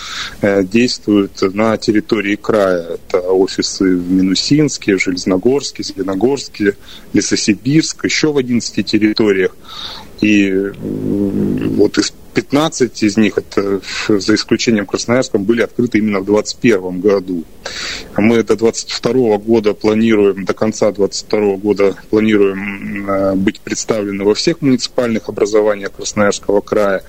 действуют 0.42 1.42
на 1.54 1.76
территории 1.76 2.37
края. 2.37 2.99
Это 3.08 3.20
офисы 3.20 3.96
в 3.96 4.10
Минусинске, 4.12 4.96
Железногорске, 4.96 5.82
Зеленогорске, 5.82 6.76
Лесосибирск, 7.12 8.04
еще 8.04 8.32
в 8.32 8.38
11 8.38 8.87
территориях. 8.87 9.56
И 10.20 10.52
вот 10.52 11.99
из 11.99 12.12
15 12.40 13.02
из 13.02 13.18
них, 13.18 13.37
это 13.37 13.80
за 14.09 14.35
исключением 14.35 14.87
Красноярска, 14.87 15.37
были 15.37 15.61
открыты 15.61 15.99
именно 15.99 16.20
в 16.20 16.25
2021 16.25 17.00
году. 17.00 17.44
Мы 18.16 18.42
до 18.42 18.56
2022 18.56 19.37
года 19.38 19.75
планируем, 19.75 20.47
до 20.47 20.54
конца 20.54 20.90
2022 20.90 21.56
года 21.56 21.97
планируем 22.09 23.11
э, 23.11 23.35
быть 23.35 23.61
представлены 23.61 24.25
во 24.25 24.35
всех 24.35 24.62
муниципальных 24.62 25.28
образованиях 25.28 25.92
Красноярского 25.92 26.62
края. 26.62 27.04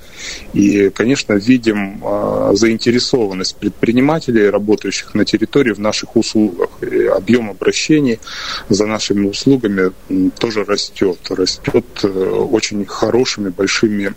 И, 0.53 0.89
конечно, 0.89 1.33
видим 1.33 2.03
э, 2.03 2.51
заинтересованность 2.55 3.55
предпринимателей, 3.55 4.49
работающих 4.49 5.15
на 5.15 5.23
территории 5.23 5.71
в 5.71 5.79
наших 5.79 6.17
услугах. 6.17 6.71
И 6.81 7.05
объем 7.05 7.49
обращений 7.49 8.19
за 8.67 8.85
нашими 8.85 9.27
услугами 9.27 9.93
тоже 10.37 10.65
растет. 10.65 11.19
Растет 11.29 11.85
э, 12.03 12.07
очень 12.07 12.85
хорошими, 12.85 13.47
большими 13.47 14.13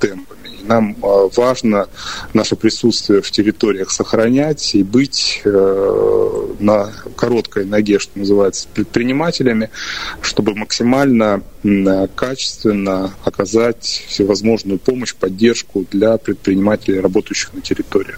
темпами. 0.00 0.53
Нам 0.66 0.96
а, 1.02 1.28
важно 1.36 1.88
наше 2.32 2.56
присутствие 2.56 3.22
в 3.22 3.30
территориях 3.30 3.90
сохранять 3.90 4.74
и 4.74 4.82
быть 4.82 5.42
э, 5.44 6.46
на 6.58 6.90
короткой 7.16 7.66
ноге, 7.66 7.98
что 7.98 8.18
называется, 8.18 8.68
предпринимателями, 8.72 9.70
чтобы 10.22 10.54
максимально 10.54 11.42
качественно 12.14 13.14
оказать 13.24 14.04
всевозможную 14.08 14.78
помощь, 14.78 15.14
поддержку 15.14 15.86
для 15.90 16.16
предпринимателей, 16.18 17.00
работающих 17.00 17.54
на 17.54 17.60
территории. 17.60 18.14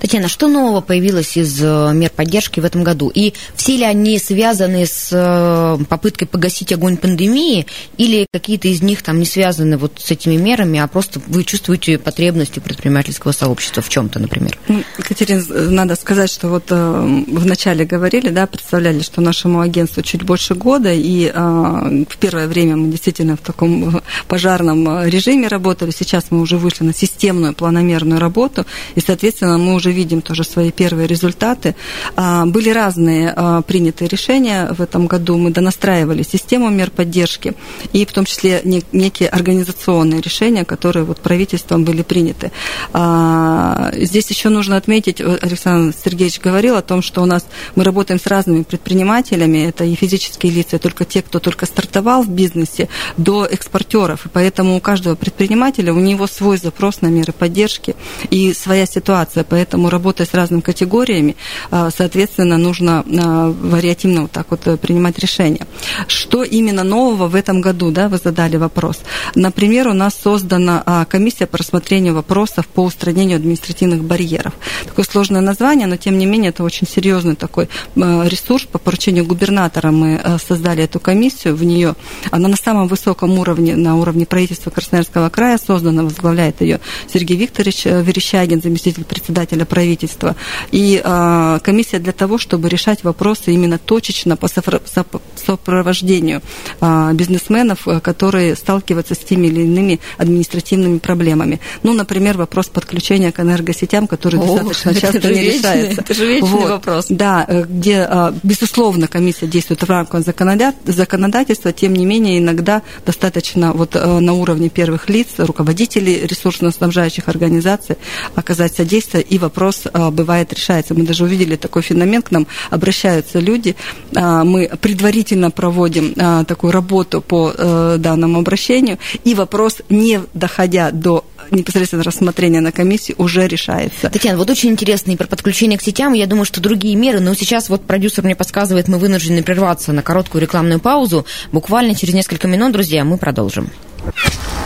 Татьяна, 0.00 0.28
что 0.28 0.48
нового 0.48 0.80
появилось 0.80 1.36
из 1.36 1.62
э, 1.62 1.92
мер 1.94 2.10
поддержки 2.10 2.60
в 2.60 2.64
этом 2.64 2.84
году? 2.84 3.10
И 3.14 3.34
все 3.54 3.76
ли 3.76 3.84
они 3.84 4.18
связаны 4.18 4.86
с 4.86 5.10
э, 5.12 5.84
попыткой 5.84 6.28
погасить 6.28 6.72
огонь 6.72 6.96
пандемии, 6.96 7.66
или 7.96 8.26
какие-то 8.32 8.68
из 8.68 8.82
них 8.82 9.02
там 9.02 9.18
не 9.18 9.26
связаны 9.26 9.76
вот 9.76 9.92
с 9.98 10.10
этими 10.10 10.36
мерами, 10.36 10.78
а 10.78 10.86
просто 10.86 11.20
вы 11.26 11.44
чувствуете 11.44 11.98
потребности 11.98 12.60
предпринимательского 12.60 13.32
сообщества 13.32 13.82
в 13.82 13.88
чем-то, 13.88 14.18
например? 14.18 14.58
Ну, 14.68 14.82
Екатерина, 14.98 15.42
надо 15.70 15.96
сказать, 15.96 16.30
что 16.30 16.48
вот 16.48 16.64
э, 16.70 17.24
вначале 17.28 17.84
говорили, 17.84 18.28
да, 18.28 18.46
представляли, 18.46 19.00
что 19.00 19.20
нашему 19.20 19.60
агентству 19.60 20.02
чуть 20.02 20.22
больше 20.22 20.54
года, 20.54 20.92
и 20.92 21.30
в 21.30 22.16
первое 22.18 22.46
время 22.46 22.76
мы 22.76 22.90
действительно 22.90 23.36
в 23.36 23.40
таком 23.40 24.02
пожарном 24.26 25.04
режиме 25.06 25.48
работали, 25.48 25.90
сейчас 25.90 26.26
мы 26.30 26.40
уже 26.40 26.56
вышли 26.56 26.84
на 26.84 26.94
системную 26.94 27.54
планомерную 27.54 28.20
работу, 28.20 28.66
и, 28.94 29.00
соответственно, 29.00 29.58
мы 29.58 29.74
уже 29.78 29.92
видим 29.92 30.20
тоже 30.20 30.44
свои 30.44 30.70
первые 30.70 31.06
результаты. 31.06 31.74
А, 32.16 32.44
были 32.46 32.70
разные 32.70 33.32
а, 33.34 33.62
принятые 33.62 34.08
решения 34.08 34.68
в 34.72 34.82
этом 34.82 35.06
году. 35.06 35.36
Мы 35.38 35.50
донастраивали 35.50 36.22
систему 36.22 36.68
мер 36.68 36.90
поддержки 36.90 37.54
и 37.92 38.04
в 38.04 38.12
том 38.12 38.24
числе 38.24 38.60
некие 38.92 39.28
организационные 39.28 40.20
решения, 40.20 40.64
которые 40.64 41.04
вот 41.04 41.18
правительством 41.18 41.84
были 41.84 42.02
приняты. 42.02 42.50
А, 42.92 43.90
здесь 43.94 44.30
еще 44.30 44.48
нужно 44.48 44.76
отметить, 44.76 45.20
Александр 45.20 45.94
Сергеевич 46.04 46.40
говорил 46.40 46.76
о 46.76 46.82
том, 46.82 47.02
что 47.02 47.22
у 47.22 47.26
нас 47.26 47.46
мы 47.76 47.84
работаем 47.84 48.20
с 48.20 48.26
разными 48.26 48.62
предпринимателями, 48.62 49.68
это 49.68 49.84
и 49.84 49.94
физические 49.94 50.52
лица, 50.52 50.78
только 50.78 51.04
те, 51.04 51.22
кто 51.22 51.38
только 51.38 51.66
стартовал 51.66 52.22
в 52.22 52.28
бизнесе, 52.28 52.88
до 53.16 53.46
экспортеров. 53.46 54.26
И 54.26 54.28
поэтому 54.28 54.76
у 54.76 54.80
каждого 54.80 55.14
предпринимателя, 55.14 55.92
у 55.92 56.00
него 56.00 56.26
свой 56.26 56.58
запрос 56.58 57.00
на 57.00 57.06
меры 57.06 57.32
поддержки 57.32 57.94
и 58.30 58.52
своя 58.52 58.86
ситуация. 58.86 59.44
Поэтому, 59.44 59.67
работая 59.72 60.26
с 60.26 60.34
разными 60.34 60.60
категориями, 60.60 61.36
а, 61.70 61.90
соответственно, 61.90 62.58
нужно 62.58 63.04
а, 63.06 63.50
вариативно 63.50 64.22
вот 64.22 64.32
так 64.32 64.46
вот 64.50 64.66
э, 64.66 64.76
принимать 64.76 65.18
решения. 65.18 65.66
Что 66.06 66.42
именно 66.44 66.84
нового 66.84 67.28
в 67.28 67.34
этом 67.34 67.60
году, 67.60 67.90
да, 67.90 68.08
вы 68.08 68.18
задали 68.18 68.56
вопрос. 68.56 69.00
Например, 69.34 69.88
у 69.88 69.92
нас 69.92 70.14
создана 70.14 70.82
а, 70.84 71.04
комиссия 71.04 71.46
по 71.46 71.58
рассмотрению 71.58 72.14
вопросов 72.14 72.66
по 72.66 72.84
устранению 72.84 73.36
административных 73.36 74.04
барьеров. 74.04 74.52
Такое 74.86 75.04
сложное 75.04 75.40
название, 75.40 75.86
но 75.86 75.96
тем 75.96 76.18
не 76.18 76.26
менее 76.26 76.50
это 76.50 76.64
очень 76.64 76.86
серьезный 76.86 77.36
такой 77.36 77.68
ресурс. 77.94 78.64
По 78.64 78.78
поручению 78.78 79.24
губернатора 79.24 79.90
мы 79.90 80.20
создали 80.46 80.84
эту 80.84 81.00
комиссию, 81.00 81.56
в 81.56 81.64
нее 81.64 81.94
она 82.30 82.48
на 82.48 82.56
самом 82.56 82.88
высоком 82.88 83.38
уровне, 83.38 83.76
на 83.76 83.96
уровне 83.96 84.26
правительства 84.26 84.70
Красноярского 84.70 85.28
края 85.28 85.58
создана, 85.58 86.02
возглавляет 86.02 86.60
ее 86.60 86.80
Сергей 87.12 87.36
Викторович 87.36 87.86
э, 87.86 88.02
Верещагин, 88.02 88.60
заместитель 88.62 89.04
председателя 89.04 89.57
законодателя 89.58 89.64
правительства. 89.64 90.36
И 90.72 91.00
э, 91.02 91.58
комиссия 91.62 91.98
для 91.98 92.12
того, 92.12 92.38
чтобы 92.38 92.68
решать 92.68 93.04
вопросы 93.04 93.52
именно 93.52 93.78
точечно 93.78 94.36
по 94.36 94.48
сопровождению 94.48 96.42
э, 96.80 97.10
бизнесменов, 97.14 97.86
которые 98.02 98.56
сталкиваются 98.56 99.14
с 99.14 99.18
теми 99.18 99.48
или 99.48 99.62
иными 99.62 100.00
административными 100.18 100.98
проблемами. 100.98 101.60
Ну, 101.82 101.94
например, 101.94 102.36
вопрос 102.36 102.68
подключения 102.68 103.32
к 103.32 103.40
энергосетям, 103.40 104.06
который 104.06 104.40
О, 104.40 104.42
достаточно 104.42 104.94
часто 104.94 105.32
не 105.32 105.42
решается. 105.42 106.00
Это 106.00 106.14
же 106.14 106.26
вечный 106.26 106.48
вот. 106.48 106.70
вопрос. 106.70 107.06
Да, 107.08 107.46
где, 107.68 108.08
безусловно, 108.42 109.08
комиссия 109.08 109.46
действует 109.46 109.82
в 109.82 109.90
рамках 109.90 110.24
законодательства, 110.24 111.72
тем 111.72 111.94
не 111.94 112.06
менее, 112.06 112.38
иногда 112.38 112.82
достаточно 113.06 113.72
вот 113.72 113.94
на 113.94 114.32
уровне 114.32 114.68
первых 114.68 115.08
лиц, 115.08 115.28
руководителей 115.38 116.26
ресурсно-снабжающих 116.26 117.28
организаций 117.28 117.96
оказать 118.34 118.74
содействие, 118.74 119.22
и 119.22 119.38
вопрос 119.48 119.82
а, 119.92 120.10
бывает 120.10 120.52
решается. 120.52 120.94
Мы 120.94 121.04
даже 121.04 121.24
увидели 121.24 121.56
такой 121.56 121.82
феномен, 121.82 122.22
к 122.22 122.30
нам 122.30 122.46
обращаются 122.70 123.38
люди, 123.40 123.74
а, 124.14 124.44
мы 124.44 124.70
предварительно 124.80 125.50
проводим 125.50 126.14
а, 126.16 126.44
такую 126.44 126.72
работу 126.72 127.20
по 127.20 127.52
э, 127.56 127.96
данному 127.98 128.40
обращению, 128.40 128.98
и 129.24 129.34
вопрос, 129.34 129.78
не 129.88 130.20
доходя 130.34 130.90
до 130.90 131.24
непосредственно 131.50 132.02
рассмотрения 132.02 132.60
на 132.60 132.72
комиссии 132.72 133.14
уже 133.18 133.46
решается. 133.48 134.10
Татьяна, 134.10 134.38
вот 134.38 134.50
очень 134.50 134.70
интересно 134.70 135.12
и 135.12 135.16
про 135.16 135.26
подключение 135.26 135.78
к 135.78 135.82
сетям, 135.82 136.12
я 136.12 136.26
думаю, 136.26 136.44
что 136.44 136.60
другие 136.60 136.94
меры, 136.96 137.20
но 137.20 137.34
сейчас 137.34 137.68
вот 137.68 137.84
продюсер 137.84 138.24
мне 138.24 138.36
подсказывает, 138.36 138.88
мы 138.88 138.98
вынуждены 138.98 139.42
прерваться 139.42 139.92
на 139.92 140.02
короткую 140.02 140.42
рекламную 140.42 140.80
паузу. 140.80 141.24
Буквально 141.52 141.94
через 141.94 142.14
несколько 142.14 142.48
минут, 142.48 142.72
друзья, 142.72 143.04
мы 143.04 143.16
продолжим. 143.16 143.70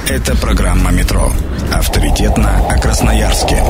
Это 0.09 0.37
программа 0.37 0.91
«Метро». 0.91 1.33
Авторитетно 1.73 2.69
о 2.69 2.79
Красноярске. 2.79 3.63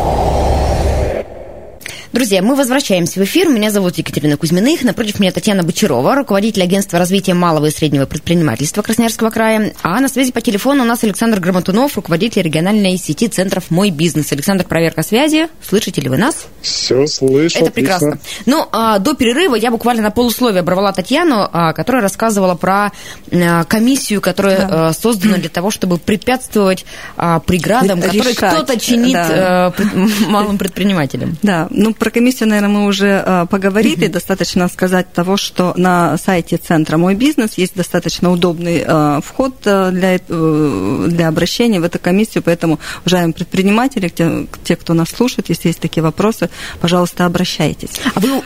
Друзья, 2.12 2.42
мы 2.42 2.56
возвращаемся 2.56 3.20
в 3.20 3.24
эфир. 3.24 3.48
Меня 3.48 3.70
зовут 3.70 3.96
Екатерина 3.96 4.36
Кузьминых. 4.36 4.82
Напротив 4.82 5.18
меня 5.18 5.32
Татьяна 5.32 5.62
Бочарова, 5.62 6.14
руководитель 6.14 6.62
агентства 6.62 6.98
развития 6.98 7.32
малого 7.32 7.66
и 7.66 7.70
среднего 7.70 8.04
предпринимательства 8.04 8.82
Красноярского 8.82 9.30
края. 9.30 9.72
А 9.82 9.98
на 9.98 10.08
связи 10.08 10.30
по 10.30 10.42
телефону 10.42 10.82
у 10.82 10.86
нас 10.86 11.02
Александр 11.04 11.40
Грамотунов, 11.40 11.96
руководитель 11.96 12.42
региональной 12.42 12.98
сети 12.98 13.28
центров 13.28 13.70
«Мой 13.70 13.88
бизнес». 13.88 14.30
Александр, 14.30 14.66
проверка 14.66 15.02
связи. 15.02 15.48
Слышите 15.66 16.02
ли 16.02 16.10
вы 16.10 16.18
нас? 16.18 16.48
Все 16.60 17.06
слышу. 17.06 17.58
Это 17.58 17.70
прекрасно. 17.70 18.18
Ну, 18.44 18.68
а, 18.72 18.98
до 18.98 19.14
перерыва 19.14 19.54
я 19.54 19.70
буквально 19.70 20.02
на 20.02 20.10
полусловие 20.10 20.60
оборвала 20.60 20.92
Татьяну, 20.92 21.48
а, 21.50 21.72
которая 21.72 22.02
рассказывала 22.02 22.56
про 22.56 22.92
а, 23.32 23.64
комиссию, 23.64 24.20
которая 24.20 24.58
да. 24.58 24.88
а, 24.88 24.92
создана 24.92 25.38
для 25.38 25.48
того, 25.48 25.70
чтобы 25.70 25.96
препятствовать 25.96 26.84
а, 27.16 27.40
преградам, 27.40 28.00
Решать. 28.00 28.34
которые 28.34 28.34
кто-то 28.34 28.78
чинит 28.78 29.14
да. 29.14 29.68
а, 29.68 29.70
пред, 29.70 29.94
малым 30.28 30.58
предпринимателям. 30.58 31.38
Да, 31.40 31.68
ну 31.70 31.94
про 32.02 32.10
комиссию, 32.10 32.48
наверное, 32.48 32.68
мы 32.68 32.86
уже 32.86 33.22
э, 33.24 33.46
поговорили. 33.48 34.06
Угу. 34.06 34.14
Достаточно 34.14 34.66
сказать 34.68 35.12
того, 35.12 35.36
что 35.36 35.72
на 35.76 36.18
сайте 36.18 36.56
центра 36.56 36.96
«Мой 36.96 37.14
бизнес» 37.14 37.52
есть 37.58 37.76
достаточно 37.76 38.32
удобный 38.32 38.82
э, 38.84 39.20
вход 39.24 39.54
э, 39.66 39.92
для, 39.92 40.18
для 40.18 41.28
обращения 41.28 41.78
в 41.78 41.84
эту 41.84 42.00
комиссию. 42.00 42.42
Поэтому, 42.42 42.80
уважаемые 43.02 43.34
предприниматели, 43.34 44.08
те, 44.08 44.48
те, 44.64 44.74
кто 44.74 44.94
нас 44.94 45.10
слушает, 45.10 45.48
если 45.48 45.68
есть 45.68 45.78
такие 45.78 46.02
вопросы, 46.02 46.50
пожалуйста, 46.80 47.24
обращайтесь. 47.24 47.92
А 48.16 48.18
вы, 48.18 48.42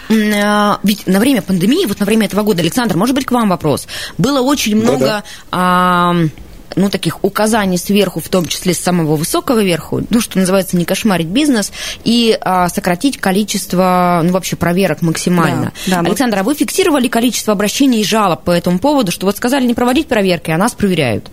ведь 0.83 1.07
на 1.07 1.19
время 1.19 1.41
пандемии, 1.41 1.87
вот 1.87 1.99
на 1.99 2.05
время 2.05 2.27
этого 2.27 2.43
года, 2.43 2.61
Александр, 2.61 2.99
может 2.99 3.15
быть, 3.15 3.25
к 3.25 3.31
вам 3.31 3.49
вопрос. 3.49 3.89
Было 4.19 4.43
очень 4.43 4.77
много... 4.77 5.25
Да 5.51 6.13
-да 6.21 6.31
ну, 6.75 6.91
таких 6.91 7.25
указаний 7.25 7.79
сверху, 7.79 8.21
в 8.21 8.29
том 8.29 8.47
числе 8.47 8.75
с 8.75 8.79
самого 8.79 9.17
высокого 9.17 9.63
верху, 9.63 10.03
ну, 10.11 10.21
что 10.21 10.39
называется, 10.39 10.77
не 10.77 10.85
кошмарить 10.85 11.29
бизнес, 11.29 11.73
и 12.05 12.37
а, 12.41 12.69
сократить 12.69 13.19
количество, 13.19 14.21
ну, 14.25 14.33
вообще 14.33 14.57
проверок 14.57 15.03
максимально. 15.03 15.73
Да, 15.87 16.03
да, 16.03 16.09
Александр, 16.09 16.39
а 16.39 16.43
вы 16.43 16.55
фиксировали 16.55 17.09
количество 17.09 17.53
обращений 17.53 18.01
и 18.01 18.05
жалоб 18.05 18.43
по 18.43 18.51
этому 18.51 18.79
поводу, 18.79 19.13
что 19.13 19.27
вот 19.27 19.37
сказали 19.37 19.67
не 19.67 19.75
проводить 19.75 20.09
проверки, 20.09 20.51
а 20.51 20.59
нас 20.59 20.73
проверяют? 20.73 21.31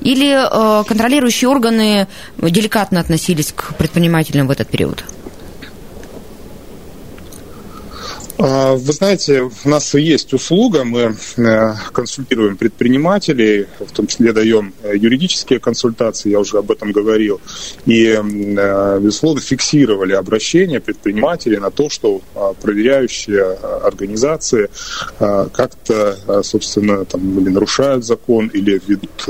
Или 0.00 0.30
э, 0.30 0.84
контролирующие 0.84 1.48
органы 1.48 2.06
деликатно 2.38 3.00
относились 3.00 3.52
к 3.54 3.74
предпринимателям 3.76 4.46
в 4.46 4.50
этот 4.50 4.68
период? 4.68 5.04
А, 7.92 8.29
вы 8.40 8.92
знаете, 8.92 9.42
у 9.42 9.68
нас 9.68 9.92
есть 9.94 10.32
услуга, 10.32 10.84
мы 10.84 11.14
э, 11.36 11.74
консультируем 11.92 12.56
предпринимателей, 12.56 13.66
в 13.78 13.92
том 13.92 14.06
числе 14.06 14.32
даем 14.32 14.72
э, 14.82 14.96
юридические 14.96 15.60
консультации, 15.60 16.30
я 16.30 16.40
уже 16.40 16.56
об 16.56 16.70
этом 16.70 16.90
говорил, 16.90 17.38
и, 17.84 18.06
э, 18.06 18.98
безусловно, 18.98 19.42
фиксировали 19.42 20.14
обращения 20.14 20.80
предпринимателей 20.80 21.58
на 21.58 21.70
то, 21.70 21.90
что 21.90 22.22
а, 22.34 22.54
проверяющие 22.54 23.42
организации 23.84 24.70
а, 25.18 25.48
как-то, 25.48 26.42
собственно, 26.42 27.04
там, 27.04 27.38
или 27.40 27.50
нарушают 27.50 28.04
закон, 28.04 28.48
или 28.48 28.80
ведут, 28.86 29.28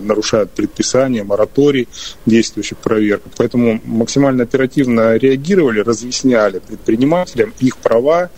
нарушают 0.00 0.50
предписание, 0.50 1.22
мораторий 1.22 1.88
действующих 2.26 2.78
проверок. 2.78 3.22
Поэтому 3.36 3.80
максимально 3.84 4.44
оперативно 4.44 5.16
реагировали, 5.16 5.80
разъясняли 5.80 6.58
предпринимателям 6.58 7.52
их 7.60 7.76
права, 7.76 8.30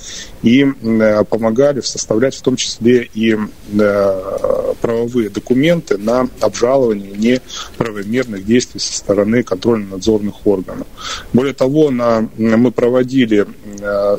и 0.43 0.65
э, 0.65 1.25
помогали 1.25 1.81
составлять 1.81 2.35
в 2.35 2.43
том 2.43 2.57
числе 2.57 3.09
и 3.15 3.37
э, 3.37 4.75
правовые 4.81 5.31
документы 5.31 5.99
на 5.99 6.29
обжалование 6.41 7.13
неправомерных 7.13 8.45
действий 8.45 8.81
со 8.81 8.93
стороны 8.95 9.43
контрольно-надзорных 9.43 10.47
органов. 10.47 10.87
Более 11.33 11.55
того, 11.55 11.91
на, 11.91 12.29
мы 12.37 12.71
проводили 12.71 13.47
э, 13.81 14.17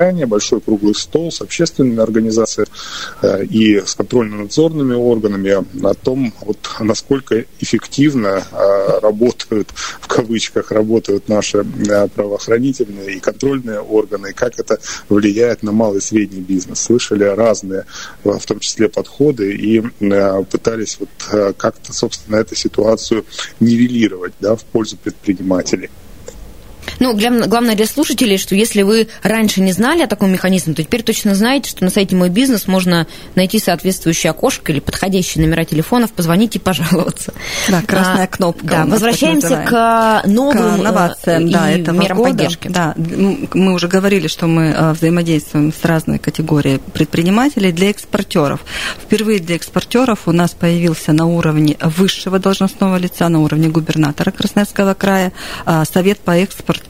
заседание, 0.00 0.26
большой 0.26 0.60
круглый 0.60 0.94
стол 0.94 1.30
с 1.30 1.42
общественными 1.42 2.00
организациями 2.00 2.68
э, 3.22 3.44
и 3.44 3.80
с 3.80 3.94
контрольно-надзорными 3.94 4.94
органами 4.94 5.50
о 5.84 5.94
том, 5.94 6.32
вот, 6.40 6.58
насколько 6.80 7.44
эффективно 7.60 8.42
э, 8.50 8.98
работают, 9.02 9.68
в 10.00 10.06
кавычках, 10.06 10.72
работают 10.72 11.28
наши 11.28 11.58
э, 11.58 12.08
правоохранительные 12.08 13.16
и 13.16 13.20
контрольные 13.20 13.80
органы, 13.80 14.30
и 14.30 14.32
как 14.32 14.58
это 14.58 14.78
влияет 15.08 15.62
на 15.62 15.72
малый 15.72 15.98
и 15.98 16.02
средний 16.02 16.40
бизнес. 16.40 16.80
Слышали 16.80 17.24
разные, 17.24 17.84
в 18.24 18.46
том 18.46 18.60
числе, 18.60 18.88
подходы 18.88 19.52
и 19.52 19.80
пытались 20.50 20.98
вот 20.98 21.54
как-то, 21.56 21.92
собственно, 21.92 22.36
эту 22.36 22.54
ситуацию 22.54 23.24
нивелировать 23.60 24.32
да, 24.40 24.56
в 24.56 24.64
пользу 24.64 24.96
предпринимателей. 24.96 25.90
Ну, 27.00 27.14
для, 27.14 27.30
главное 27.30 27.74
для 27.74 27.86
слушателей, 27.86 28.36
что 28.36 28.54
если 28.54 28.82
вы 28.82 29.08
раньше 29.22 29.62
не 29.62 29.72
знали 29.72 30.02
о 30.02 30.06
таком 30.06 30.30
механизме, 30.30 30.74
то 30.74 30.82
теперь 30.82 31.02
точно 31.02 31.34
знаете, 31.34 31.70
что 31.70 31.82
на 31.82 31.90
сайте 31.90 32.14
«Мой 32.14 32.28
бизнес» 32.28 32.66
можно 32.66 33.06
найти 33.34 33.58
соответствующее 33.58 34.30
окошко 34.30 34.70
или 34.70 34.80
подходящие 34.80 35.44
номера 35.44 35.64
телефонов, 35.64 36.12
позвонить 36.12 36.56
и 36.56 36.58
пожаловаться. 36.58 37.32
Да, 37.68 37.80
красная 37.82 38.24
а, 38.24 38.26
кнопка. 38.26 38.66
Да, 38.66 38.84
возвращаемся 38.84 39.64
к 39.66 40.22
новым 40.26 40.76
к 40.76 40.80
инновациям, 40.80 41.46
э, 41.46 41.50
да, 41.50 41.70
этого 41.70 41.96
мерам 41.96 42.18
года. 42.18 42.30
поддержки. 42.30 42.68
Да, 42.68 42.94
мы 42.96 43.72
уже 43.72 43.88
говорили, 43.88 44.28
что 44.28 44.46
мы 44.46 44.66
э, 44.66 44.92
взаимодействуем 44.92 45.72
с 45.72 45.82
разной 45.84 46.18
категорией 46.18 46.78
предпринимателей 46.92 47.72
для 47.72 47.90
экспортеров. 47.90 48.60
Впервые 49.02 49.40
для 49.40 49.56
экспортеров 49.56 50.20
у 50.26 50.32
нас 50.32 50.50
появился 50.50 51.12
на 51.12 51.24
уровне 51.24 51.78
высшего 51.80 52.38
должностного 52.38 52.96
лица, 52.96 53.30
на 53.30 53.40
уровне 53.40 53.68
губернатора 53.68 54.32
Красноярского 54.32 54.92
края, 54.92 55.32
э, 55.64 55.84
совет 55.90 56.20
по 56.20 56.32
экспорту 56.32 56.89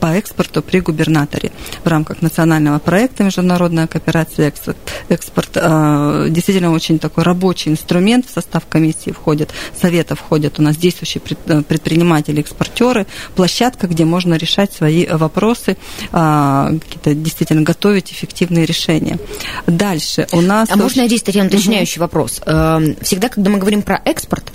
по 0.00 0.06
экспорту 0.06 0.62
при 0.62 0.80
губернаторе 0.80 1.52
в 1.84 1.88
рамках 1.88 2.22
национального 2.22 2.78
проекта 2.78 3.24
«Международная 3.24 3.86
кооперация 3.86 4.48
экспорт». 4.48 4.76
экспорт 5.08 5.50
э, 5.54 6.26
действительно 6.30 6.72
очень 6.72 6.98
такой 6.98 7.24
рабочий 7.24 7.70
инструмент. 7.70 8.26
В 8.26 8.32
состав 8.32 8.66
комиссии 8.68 9.10
входит, 9.10 9.52
совета 9.80 10.14
входят 10.14 10.58
у 10.58 10.62
нас 10.62 10.76
действующие 10.76 11.22
э, 11.46 11.62
предприниматели, 11.62 12.40
экспортеры, 12.40 13.06
площадка, 13.34 13.86
где 13.86 14.04
можно 14.04 14.34
решать 14.34 14.72
свои 14.72 15.06
вопросы, 15.06 15.76
э, 16.12 16.78
какие-то 16.80 17.14
действительно 17.14 17.62
готовить 17.62 18.12
эффективные 18.12 18.66
решения. 18.66 19.18
Дальше 19.66 20.26
у 20.32 20.40
нас... 20.40 20.68
А 20.70 20.76
можно 20.76 21.06
здесь, 21.06 21.22
Татьяна, 21.22 21.48
уточняющий 21.48 22.00
угу. 22.00 22.04
вопрос? 22.04 22.40
Всегда, 23.02 23.28
когда 23.28 23.50
мы 23.50 23.58
говорим 23.58 23.82
про 23.82 24.00
экспорт, 24.04 24.52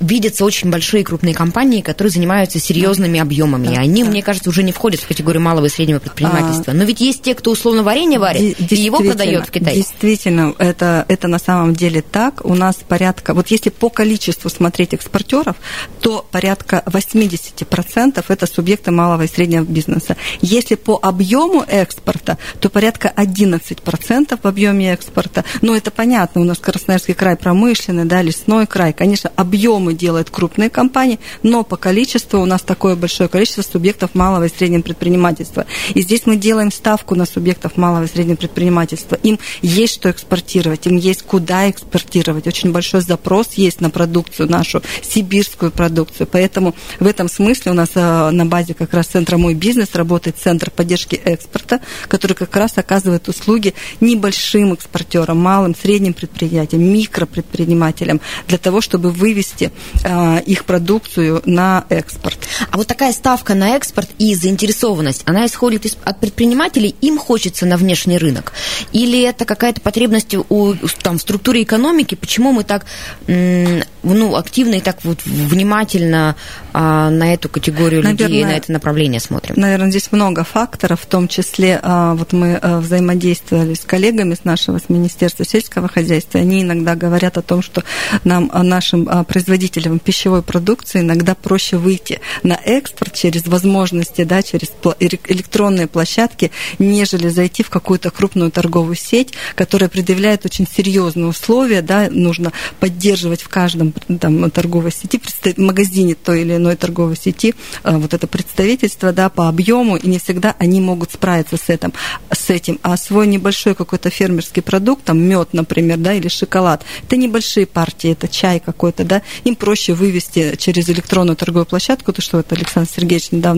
видятся 0.00 0.44
очень 0.44 0.70
большие 0.70 1.04
крупные 1.04 1.34
компании, 1.34 1.80
которые 1.80 2.10
занимаются 2.10 2.58
серьезными 2.58 3.20
объемами. 3.20 3.74
Да 3.74 3.89
они, 3.90 4.04
да. 4.04 4.10
мне 4.10 4.22
кажется, 4.22 4.48
уже 4.48 4.62
не 4.62 4.72
входят 4.72 5.00
в 5.00 5.08
категорию 5.08 5.42
малого 5.42 5.66
и 5.66 5.68
среднего 5.68 5.98
предпринимательства. 5.98 6.72
А, 6.72 6.74
Но 6.74 6.84
ведь 6.84 7.00
есть 7.00 7.22
те, 7.22 7.34
кто 7.34 7.50
условно 7.50 7.82
варенье 7.82 8.18
варит, 8.18 8.56
и 8.72 8.74
его 8.76 8.98
продает 8.98 9.48
в 9.48 9.50
Китае. 9.50 9.76
Действительно, 9.76 10.54
это, 10.58 11.04
это 11.08 11.28
на 11.28 11.38
самом 11.38 11.74
деле 11.74 12.02
так. 12.02 12.44
У 12.44 12.54
нас 12.54 12.76
порядка, 12.76 13.34
вот 13.34 13.48
если 13.48 13.70
по 13.70 13.90
количеству 13.90 14.48
смотреть 14.48 14.94
экспортеров, 14.94 15.56
то 16.00 16.26
порядка 16.30 16.82
80% 16.86 18.24
это 18.26 18.46
субъекты 18.46 18.90
малого 18.90 19.22
и 19.22 19.28
среднего 19.28 19.64
бизнеса. 19.64 20.16
Если 20.40 20.76
по 20.76 20.98
объему 21.02 21.64
экспорта, 21.66 22.38
то 22.60 22.70
порядка 22.70 23.12
11% 23.16 24.38
в 24.40 24.46
объеме 24.46 24.92
экспорта. 24.92 25.44
Но 25.60 25.74
это 25.74 25.90
понятно, 25.90 26.40
у 26.40 26.44
нас 26.44 26.58
Красноярский 26.58 27.14
край 27.14 27.36
промышленный, 27.36 28.04
да, 28.04 28.22
лесной 28.22 28.66
край. 28.66 28.92
Конечно, 28.92 29.32
объемы 29.34 29.94
делают 29.94 30.30
крупные 30.30 30.70
компании, 30.70 31.18
но 31.42 31.64
по 31.64 31.76
количеству 31.76 32.40
у 32.40 32.46
нас 32.46 32.62
такое 32.62 32.94
большое 32.94 33.28
количество 33.28 33.62
субъектов 33.62 33.79
малого 34.14 34.44
и 34.44 34.48
среднего 34.48 34.82
предпринимательства. 34.82 35.66
И 35.94 36.02
здесь 36.02 36.22
мы 36.26 36.36
делаем 36.36 36.70
ставку 36.70 37.14
на 37.14 37.26
субъектов 37.26 37.76
малого 37.76 38.04
и 38.04 38.08
среднего 38.08 38.36
предпринимательства. 38.36 39.16
Им 39.22 39.38
есть 39.62 39.94
что 39.94 40.10
экспортировать, 40.10 40.86
им 40.86 40.96
есть 40.96 41.22
куда 41.22 41.68
экспортировать. 41.70 42.46
Очень 42.46 42.72
большой 42.72 43.00
запрос 43.00 43.54
есть 43.54 43.80
на 43.80 43.90
продукцию 43.90 44.50
нашу, 44.50 44.82
сибирскую 45.02 45.70
продукцию. 45.70 46.26
Поэтому 46.30 46.74
в 46.98 47.06
этом 47.06 47.28
смысле 47.28 47.72
у 47.72 47.74
нас 47.74 47.90
э, 47.94 48.30
на 48.30 48.46
базе 48.46 48.74
как 48.74 48.94
раз 48.94 49.06
центра 49.06 49.36
«Мой 49.36 49.54
бизнес» 49.54 49.94
работает 49.94 50.36
центр 50.38 50.70
поддержки 50.70 51.16
экспорта, 51.16 51.80
который 52.08 52.34
как 52.34 52.54
раз 52.56 52.76
оказывает 52.76 53.28
услуги 53.28 53.74
небольшим 54.00 54.72
экспортерам, 54.72 55.38
малым, 55.38 55.74
средним 55.74 56.14
предприятиям, 56.14 56.82
микропредпринимателям 56.82 58.20
для 58.48 58.58
того, 58.58 58.80
чтобы 58.80 59.10
вывести 59.10 59.70
э, 60.04 60.42
их 60.42 60.64
продукцию 60.64 61.42
на 61.44 61.84
экспорт. 61.88 62.38
А 62.70 62.76
вот 62.76 62.86
такая 62.86 63.12
ставка 63.12 63.54
на 63.54 63.69
экспорт 63.76 64.10
и 64.18 64.34
заинтересованность, 64.34 65.22
она 65.26 65.46
исходит 65.46 65.86
из, 65.86 65.96
от 66.04 66.20
предпринимателей, 66.20 66.94
им 67.00 67.18
хочется 67.18 67.66
на 67.66 67.76
внешний 67.76 68.18
рынок? 68.18 68.52
Или 68.92 69.22
это 69.22 69.44
какая-то 69.44 69.80
потребность 69.80 70.34
у, 70.34 70.74
там, 71.02 71.18
в 71.18 71.20
структуре 71.20 71.62
экономики? 71.62 72.14
Почему 72.14 72.52
мы 72.52 72.64
так 72.64 72.86
ну, 73.26 74.36
активно 74.36 74.76
и 74.76 74.80
так 74.80 75.04
вот 75.04 75.24
внимательно 75.24 76.36
а, 76.72 77.10
на 77.10 77.34
эту 77.34 77.48
категорию 77.48 78.02
Наверное, 78.02 78.28
людей, 78.28 78.44
на 78.44 78.52
это 78.52 78.72
направление 78.72 79.20
смотрим? 79.20 79.54
Наверное, 79.56 79.90
здесь 79.90 80.12
много 80.12 80.44
факторов, 80.44 81.02
в 81.02 81.06
том 81.06 81.28
числе 81.28 81.78
а, 81.82 82.14
вот 82.14 82.32
мы 82.32 82.56
а, 82.56 82.80
взаимодействовали 82.80 83.74
с 83.74 83.80
коллегами 83.80 84.34
с 84.34 84.44
нашего, 84.44 84.78
с 84.78 84.88
Министерства 84.88 85.44
сельского 85.44 85.88
хозяйства, 85.88 86.40
они 86.40 86.62
иногда 86.62 86.94
говорят 86.94 87.38
о 87.38 87.42
том, 87.42 87.62
что 87.62 87.82
нам, 88.24 88.50
а, 88.52 88.62
нашим 88.62 89.08
а, 89.08 89.24
производителям 89.24 89.98
пищевой 89.98 90.42
продукции 90.42 91.00
иногда 91.00 91.34
проще 91.34 91.76
выйти 91.76 92.20
на 92.42 92.54
экспорт 92.54 93.14
через 93.14 93.44
возможности, 93.60 94.24
да, 94.24 94.42
через 94.42 94.72
электронные 95.00 95.86
площадки, 95.86 96.50
нежели 96.78 97.28
зайти 97.28 97.62
в 97.62 97.70
какую-то 97.70 98.10
крупную 98.10 98.50
торговую 98.50 98.96
сеть, 98.96 99.34
которая 99.54 99.90
предъявляет 99.90 100.46
очень 100.46 100.66
серьезные 100.66 101.26
условия, 101.26 101.82
да, 101.82 102.08
нужно 102.10 102.52
поддерживать 102.78 103.42
в 103.42 103.48
каждом 103.48 103.92
там, 104.20 104.50
торговой 104.50 104.92
сети, 104.92 105.20
магазине 105.56 106.14
той 106.14 106.42
или 106.42 106.56
иной 106.56 106.76
торговой 106.76 107.16
сети 107.16 107.54
а, 107.82 107.98
вот 107.98 108.14
это 108.14 108.26
представительство, 108.26 109.12
да, 109.12 109.28
по 109.28 109.48
объему, 109.48 109.96
и 109.96 110.08
не 110.08 110.18
всегда 110.18 110.54
они 110.58 110.80
могут 110.80 111.12
справиться 111.12 111.56
с 111.56 111.68
этим, 111.68 111.92
с 112.32 112.50
этим. 112.50 112.78
А 112.82 112.96
свой 112.96 113.26
небольшой 113.26 113.74
какой-то 113.74 114.10
фермерский 114.10 114.62
продукт, 114.62 115.04
там 115.04 115.20
мед, 115.20 115.50
например, 115.52 115.98
да, 115.98 116.14
или 116.14 116.28
шоколад, 116.28 116.84
это 117.04 117.16
небольшие 117.16 117.66
партии, 117.66 118.12
это 118.12 118.28
чай 118.28 118.60
какой-то, 118.60 119.04
да, 119.04 119.22
им 119.44 119.54
проще 119.54 119.92
вывести 119.92 120.56
через 120.56 120.88
электронную 120.88 121.36
торговую 121.36 121.66
площадку, 121.66 122.12
то, 122.12 122.22
что 122.22 122.38
вот 122.38 122.52
Александр 122.52 122.88
Сергеевич 122.94 123.32
недавно 123.32 123.49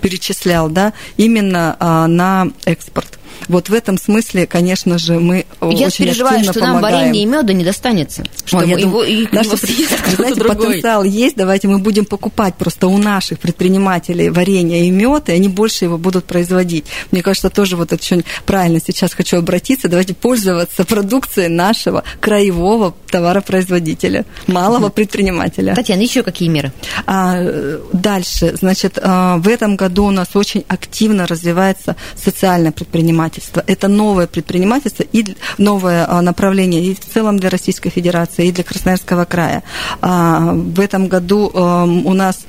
перечислял, 0.00 0.68
да, 0.68 0.92
именно 1.16 1.76
а, 1.78 2.06
на 2.06 2.48
экспорт. 2.64 3.19
Вот 3.48 3.68
в 3.68 3.74
этом 3.74 3.98
смысле, 3.98 4.46
конечно 4.46 4.98
же, 4.98 5.18
мы 5.18 5.46
я 5.60 5.86
очень 5.86 6.04
переживаю, 6.04 6.42
что 6.44 6.54
помогаем. 6.54 6.72
нам 6.72 6.82
варенье 6.82 7.22
и 7.22 7.26
меда 7.26 7.52
не 7.52 7.64
достанется. 7.64 8.24
Что 8.44 8.58
Ой, 8.58 8.68
его, 8.68 8.78
думаю, 8.80 9.08
и, 9.08 9.28
наш, 9.32 9.46
знаете, 10.16 10.40
потенциал 10.40 11.04
есть, 11.04 11.36
давайте 11.36 11.68
мы 11.68 11.78
будем 11.78 12.04
покупать 12.04 12.54
просто 12.54 12.86
у 12.86 12.98
наших 12.98 13.38
предпринимателей 13.38 14.30
варенье 14.30 14.86
и 14.86 14.90
мед, 14.90 15.28
и 15.28 15.32
они 15.32 15.48
больше 15.48 15.86
его 15.86 15.98
будут 15.98 16.24
производить. 16.24 16.84
Мне 17.10 17.22
кажется, 17.22 17.50
тоже 17.50 17.76
вот 17.76 17.92
это 17.92 18.02
очень 18.02 18.24
правильно 18.46 18.80
сейчас 18.84 19.14
хочу 19.14 19.38
обратиться, 19.38 19.88
давайте 19.88 20.14
пользоваться 20.14 20.84
продукцией 20.84 21.48
нашего 21.48 22.04
краевого 22.20 22.94
товаропроизводителя, 23.10 24.24
малого 24.46 24.88
предпринимателя. 24.88 25.74
Татьяна, 25.74 26.02
еще 26.02 26.22
какие 26.22 26.48
меры? 26.48 26.72
А, 27.06 27.78
дальше, 27.92 28.56
значит, 28.60 28.98
а, 29.02 29.38
в 29.38 29.48
этом 29.48 29.76
году 29.76 30.04
у 30.04 30.10
нас 30.10 30.28
очень 30.34 30.64
активно 30.68 31.26
развивается 31.26 31.96
социальное 32.16 32.72
предпринимательство 32.72 33.19
предпринимательство. 33.20 33.62
Это 33.66 33.88
новое 33.88 34.26
предпринимательство 34.26 35.04
и 35.12 35.24
новое 35.58 36.06
а, 36.08 36.22
направление 36.22 36.82
и 36.84 36.94
в 36.94 37.00
целом 37.00 37.38
для 37.38 37.50
Российской 37.50 37.90
Федерации, 37.90 38.48
и 38.48 38.52
для 38.52 38.64
Красноярского 38.64 39.24
края. 39.24 39.62
А, 40.00 40.52
в 40.54 40.80
этом 40.80 41.08
году 41.08 41.50
у 41.50 42.14
нас 42.14 42.46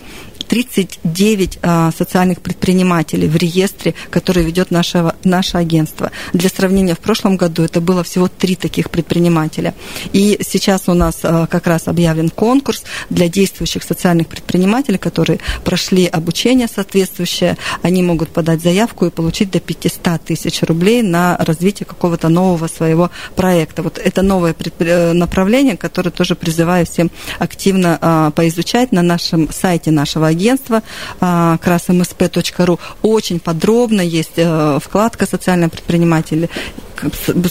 39 0.51 1.59
а, 1.61 1.91
социальных 1.97 2.41
предпринимателей 2.41 3.29
в 3.29 3.37
реестре, 3.37 3.93
который 4.09 4.43
ведет 4.43 4.69
наше, 4.69 5.13
наше 5.23 5.55
агентство. 5.55 6.11
Для 6.33 6.49
сравнения, 6.49 6.93
в 6.93 6.99
прошлом 6.99 7.37
году 7.37 7.63
это 7.63 7.79
было 7.79 8.03
всего 8.03 8.27
три 8.27 8.57
таких 8.57 8.89
предпринимателя. 8.89 9.73
И 10.11 10.41
сейчас 10.45 10.89
у 10.89 10.93
нас 10.93 11.19
а, 11.23 11.47
как 11.47 11.67
раз 11.67 11.87
объявлен 11.87 12.29
конкурс 12.29 12.83
для 13.09 13.29
действующих 13.29 13.81
социальных 13.81 14.27
предпринимателей, 14.27 14.97
которые 14.97 15.39
прошли 15.63 16.05
обучение 16.05 16.67
соответствующее. 16.67 17.57
Они 17.81 18.03
могут 18.03 18.27
подать 18.27 18.61
заявку 18.61 19.05
и 19.05 19.09
получить 19.09 19.51
до 19.51 19.61
500 19.61 20.21
тысяч 20.21 20.63
рублей 20.63 21.01
на 21.01 21.37
развитие 21.37 21.85
какого-то 21.85 22.27
нового 22.27 22.67
своего 22.67 23.09
проекта. 23.37 23.83
Вот 23.83 23.97
это 23.97 24.21
новое 24.21 24.53
э, 24.79 25.13
направление, 25.13 25.77
которое 25.77 26.11
тоже 26.11 26.35
призываю 26.35 26.85
всем 26.85 27.09
активно 27.39 27.97
а, 28.01 28.31
поизучать 28.31 28.91
на 28.91 29.01
нашем 29.01 29.49
сайте 29.49 29.91
нашего 29.91 30.27
агентства 30.27 30.40
агентства 30.41 30.81
красмсп.ру. 31.19 32.79
Очень 33.01 33.39
подробно 33.39 34.01
есть 34.01 34.37
э, 34.37 34.79
вкладка 34.81 35.25
«Социальное 35.25 35.69
предприниматель» 35.69 36.49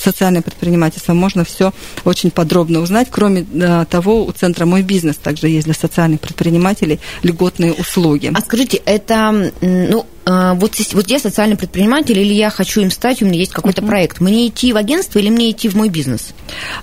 социальное 0.00 0.42
предпринимательство, 0.42 1.14
можно 1.14 1.44
все 1.44 1.72
очень 2.04 2.30
подробно 2.30 2.80
узнать. 2.80 3.08
Кроме 3.10 3.46
э, 3.52 3.84
того, 3.88 4.24
у 4.24 4.32
центра 4.32 4.66
«Мой 4.66 4.82
бизнес» 4.82 5.16
также 5.16 5.48
есть 5.48 5.66
для 5.66 5.74
социальных 5.74 6.20
предпринимателей 6.20 7.00
льготные 7.22 7.72
услуги. 7.72 8.32
А 8.34 8.40
скажите, 8.40 8.78
это, 8.84 9.52
ну, 9.60 10.06
э, 10.26 10.52
вот, 10.54 10.72
вот 10.92 11.08
я 11.08 11.18
социальный 11.18 11.56
предприниматель, 11.56 12.18
или 12.18 12.32
я 12.32 12.50
хочу 12.50 12.80
им 12.80 12.90
стать, 12.90 13.22
у 13.22 13.26
меня 13.26 13.38
есть 13.38 13.52
какой-то 13.52 13.82
uh-huh. 13.82 13.86
проект. 13.86 14.20
Мне 14.20 14.48
идти 14.48 14.72
в 14.72 14.76
агентство 14.76 15.18
или 15.18 15.30
мне 15.30 15.50
идти 15.50 15.68
в 15.68 15.74
мой 15.74 15.88
бизнес? 15.88 16.34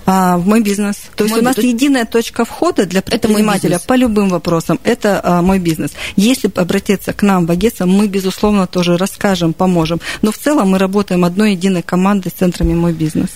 А, 0.06 0.38
в 0.38 0.46
мой 0.46 0.60
бизнес. 0.62 0.96
То 1.16 1.24
есть 1.24 1.36
у 1.36 1.42
нас 1.42 1.56
то... 1.56 1.62
единая 1.62 2.04
точка 2.04 2.44
входа 2.44 2.86
для 2.86 3.02
предпринимателя 3.02 3.80
по 3.86 3.94
любым 3.94 4.28
вопросам. 4.28 4.78
Это 4.84 5.20
а, 5.22 5.42
мой 5.42 5.58
бизнес. 5.58 5.92
Если 6.16 6.50
обратиться 6.54 7.12
к 7.12 7.22
нам 7.22 7.46
в 7.46 7.50
агентство, 7.50 7.86
мы, 7.86 8.06
безусловно, 8.06 8.66
тоже 8.66 8.96
расскажем, 8.96 9.52
поможем. 9.52 10.00
Но 10.22 10.32
в 10.32 10.38
целом 10.38 10.70
мы 10.70 10.78
работаем 10.78 11.24
одной 11.24 11.52
единой 11.52 11.82
командой 11.82 12.30
с 12.30 12.42
центрами 12.58 12.74
«Мой 12.74 12.92
бизнес». 12.92 13.30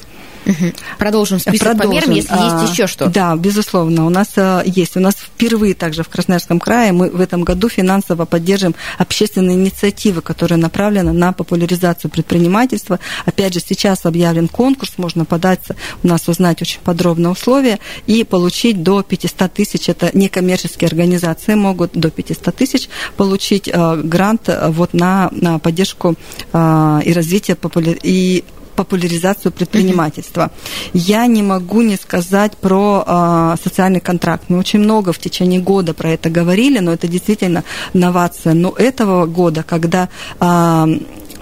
Угу. 0.45 0.73
Продолжим 0.99 1.39
список 1.39 1.69
Продолжим. 1.69 1.91
по 1.91 1.95
мерам, 1.95 2.11
если 2.11 2.35
а, 2.35 2.63
есть 2.63 2.73
еще 2.73 2.87
что. 2.89 3.07
Да, 3.07 3.37
безусловно, 3.37 4.07
у 4.07 4.09
нас 4.09 4.33
а, 4.37 4.63
есть. 4.65 4.97
У 4.97 5.01
нас 5.01 5.15
впервые 5.15 5.75
также 5.75 6.03
в 6.03 6.09
Красноярском 6.09 6.59
крае 6.59 6.91
мы 6.91 7.11
в 7.11 7.21
этом 7.21 7.45
году 7.45 7.69
финансово 7.69 8.25
поддержим 8.25 8.75
общественные 8.99 9.57
инициативы, 9.57 10.21
которые 10.21 10.59
направлены 10.59 11.13
на 11.13 11.33
популяризацию 11.33 12.11
предпринимательства. 12.11 12.99
Опять 13.25 13.55
же, 13.55 13.61
сейчас 13.61 14.05
объявлен 14.05 14.49
конкурс, 14.49 14.95
можно 14.97 15.25
податься, 15.25 15.77
у 16.03 16.09
нас 16.09 16.27
узнать 16.29 16.61
очень 16.61 16.81
подробно 16.83 17.31
условия 17.31 17.79
и 18.09 18.25
получить 18.25 18.83
до 18.83 19.03
500 19.03 19.53
тысяч, 19.53 19.89
это 19.89 20.11
некоммерческие 20.13 20.89
организации 20.89 21.55
могут 21.55 21.93
до 21.93 22.11
500 22.11 22.55
тысяч 22.57 22.89
получить 23.17 23.71
а, 23.73 23.97
грант 23.97 24.49
а, 24.49 24.71
вот 24.73 24.93
на, 24.93 25.29
на 25.31 25.61
поддержку 25.61 26.17
а, 26.53 27.01
и 27.05 27.13
развитие 27.13 27.55
популяр... 27.55 27.97
и 28.03 28.43
популяризацию 28.75 29.53
предпринимательства. 29.53 30.51
Mm-hmm. 30.53 30.91
Я 30.95 31.27
не 31.27 31.43
могу 31.43 31.83
не 31.83 31.97
сказать 31.97 32.57
про 32.57 33.05
э, 33.07 33.57
социальный 33.63 34.01
контракт. 34.01 34.45
Мы 34.49 34.59
очень 34.59 34.81
много 34.81 35.13
в 35.13 35.19
течение 35.19 35.61
года 35.61 35.95
про 35.95 36.11
это 36.11 36.31
говорили, 36.31 36.79
но 36.79 36.93
это 36.93 37.09
действительно 37.09 37.65
новация. 37.93 38.55
Но 38.55 38.75
этого 38.77 39.27
года, 39.27 39.63
когда 39.63 40.09
э, 40.41 40.87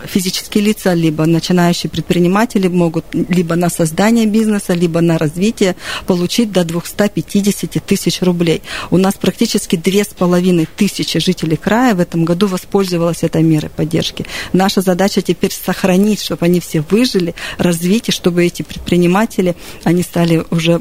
физические 0.07 0.65
лица, 0.65 0.95
либо 0.95 1.27
начинающие 1.27 1.91
предприниматели 1.91 2.69
могут 2.69 3.05
либо 3.13 3.57
на 3.57 3.71
создание 3.71 4.27
бизнеса, 4.27 4.75
либо 4.75 5.01
на 5.01 5.19
развитие 5.19 5.77
получить 6.07 6.53
до 6.53 6.65
250 6.65 7.85
тысяч 7.85 8.23
рублей. 8.23 8.63
У 8.91 8.97
нас 8.97 9.15
практически 9.15 9.77
две 9.77 10.05
с 10.05 10.09
половиной 10.09 10.67
тысячи 10.77 11.19
жителей 11.19 11.57
края 11.57 11.95
в 11.95 12.01
этом 12.01 12.25
году 12.25 12.47
воспользовалась 12.47 13.23
этой 13.23 13.43
мерой 13.43 13.71
поддержки. 13.71 14.27
Наша 14.53 14.81
задача 14.81 15.23
теперь 15.23 15.53
сохранить, 15.53 16.23
чтобы 16.23 16.47
они 16.47 16.61
все 16.61 16.81
выжили, 16.91 17.35
развить, 17.59 18.09
и 18.09 18.13
чтобы 18.13 18.45
эти 18.45 18.63
предприниматели, 18.63 19.57
они 19.85 20.03
стали 20.03 20.45
уже 20.51 20.81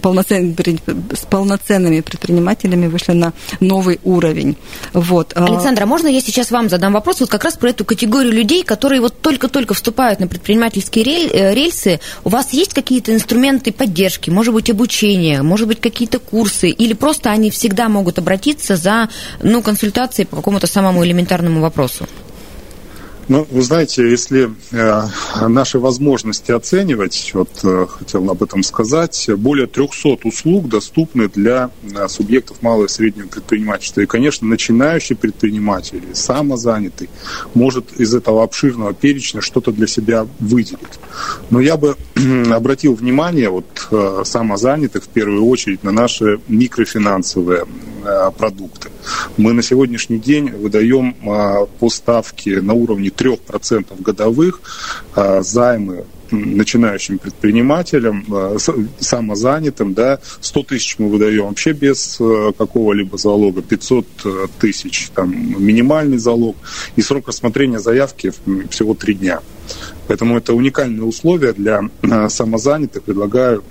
полноценными, 0.00 0.56
с 1.14 1.26
полноценными 1.26 2.00
предпринимателями, 2.00 2.86
вышли 2.86 3.12
на 3.12 3.32
новый 3.60 4.00
уровень. 4.04 4.56
Вот. 4.92 5.32
Александра, 5.36 5.86
можно 5.86 6.08
я 6.08 6.20
сейчас 6.20 6.50
вам 6.50 6.68
задам 6.68 6.92
вопрос 6.92 7.20
вот 7.20 7.28
как 7.28 7.44
раз 7.44 7.56
про 7.56 7.70
эту 7.70 7.84
категорию 7.84 8.32
людей, 8.38 8.62
которые 8.62 9.00
вот 9.00 9.20
только-только 9.20 9.74
вступают 9.74 10.20
на 10.20 10.28
предпринимательские 10.28 11.28
э, 11.28 11.54
рельсы, 11.54 12.00
у 12.24 12.28
вас 12.28 12.52
есть 12.52 12.72
какие-то 12.72 13.12
инструменты 13.12 13.72
поддержки, 13.72 14.30
может 14.30 14.54
быть, 14.54 14.70
обучение, 14.70 15.42
может 15.42 15.66
быть, 15.66 15.80
какие-то 15.80 16.18
курсы, 16.18 16.70
или 16.70 16.94
просто 16.94 17.30
они 17.30 17.50
всегда 17.50 17.88
могут 17.88 18.18
обратиться 18.18 18.76
за 18.76 19.08
ну, 19.42 19.62
консультацией 19.62 20.26
по 20.26 20.36
какому-то 20.36 20.66
самому 20.66 21.04
элементарному 21.04 21.60
вопросу? 21.60 22.06
Ну, 23.28 23.46
вы 23.50 23.60
знаете, 23.60 24.10
если 24.10 24.50
э, 24.72 25.02
наши 25.48 25.78
возможности 25.78 26.50
оценивать, 26.50 27.30
вот 27.34 27.50
э, 27.62 27.86
хотел 27.86 28.30
об 28.30 28.42
этом 28.42 28.62
сказать, 28.62 29.28
более 29.36 29.66
300 29.66 30.20
услуг 30.24 30.68
доступны 30.68 31.28
для 31.28 31.70
э, 31.82 32.08
субъектов 32.08 32.62
малого 32.62 32.86
и 32.86 32.88
среднего 32.88 33.26
предпринимательства. 33.26 34.00
И, 34.00 34.06
конечно, 34.06 34.48
начинающий 34.48 35.14
предприниматель, 35.14 36.02
самозанятый, 36.14 37.10
может 37.52 38.00
из 38.00 38.14
этого 38.14 38.42
обширного 38.42 38.94
перечня 38.94 39.42
что-то 39.42 39.72
для 39.72 39.86
себя 39.86 40.26
выделить. 40.38 40.98
Но 41.50 41.60
я 41.60 41.76
бы 41.76 41.96
обратил 42.50 42.94
внимание 42.94 43.50
вот 43.50 43.88
э, 43.90 44.22
самозанятых 44.24 45.04
в 45.04 45.08
первую 45.08 45.44
очередь 45.44 45.84
на 45.84 45.92
наши 45.92 46.40
микрофинансовые 46.48 47.66
продукты. 48.36 48.90
Мы 49.36 49.52
на 49.52 49.62
сегодняшний 49.62 50.18
день 50.18 50.50
выдаем 50.50 51.16
э, 51.22 51.66
по 51.78 51.88
ставке 51.88 52.60
на 52.60 52.74
уровне 52.74 53.08
3% 53.08 54.02
годовых 54.02 54.60
а, 55.14 55.42
займы 55.42 56.04
начинающим 56.30 57.18
предпринимателям, 57.18 58.24
а, 58.30 58.56
самозанятым, 59.00 59.94
да, 59.94 60.18
100 60.40 60.62
тысяч 60.64 60.96
мы 60.98 61.08
выдаем 61.08 61.46
вообще 61.46 61.72
без 61.72 62.18
а, 62.20 62.52
какого-либо 62.52 63.16
залога, 63.16 63.62
500 63.62 64.06
тысяч, 64.60 65.10
там, 65.14 65.30
минимальный 65.32 66.18
залог, 66.18 66.56
и 66.96 67.02
срок 67.02 67.28
рассмотрения 67.28 67.78
заявки 67.78 68.32
всего 68.70 68.94
3 68.94 69.14
дня. 69.14 69.40
Поэтому 70.06 70.38
это 70.38 70.54
уникальные 70.54 71.04
условия 71.04 71.52
для 71.52 71.82
самозанятых. 72.28 73.02
Предлагаю, 73.02 73.62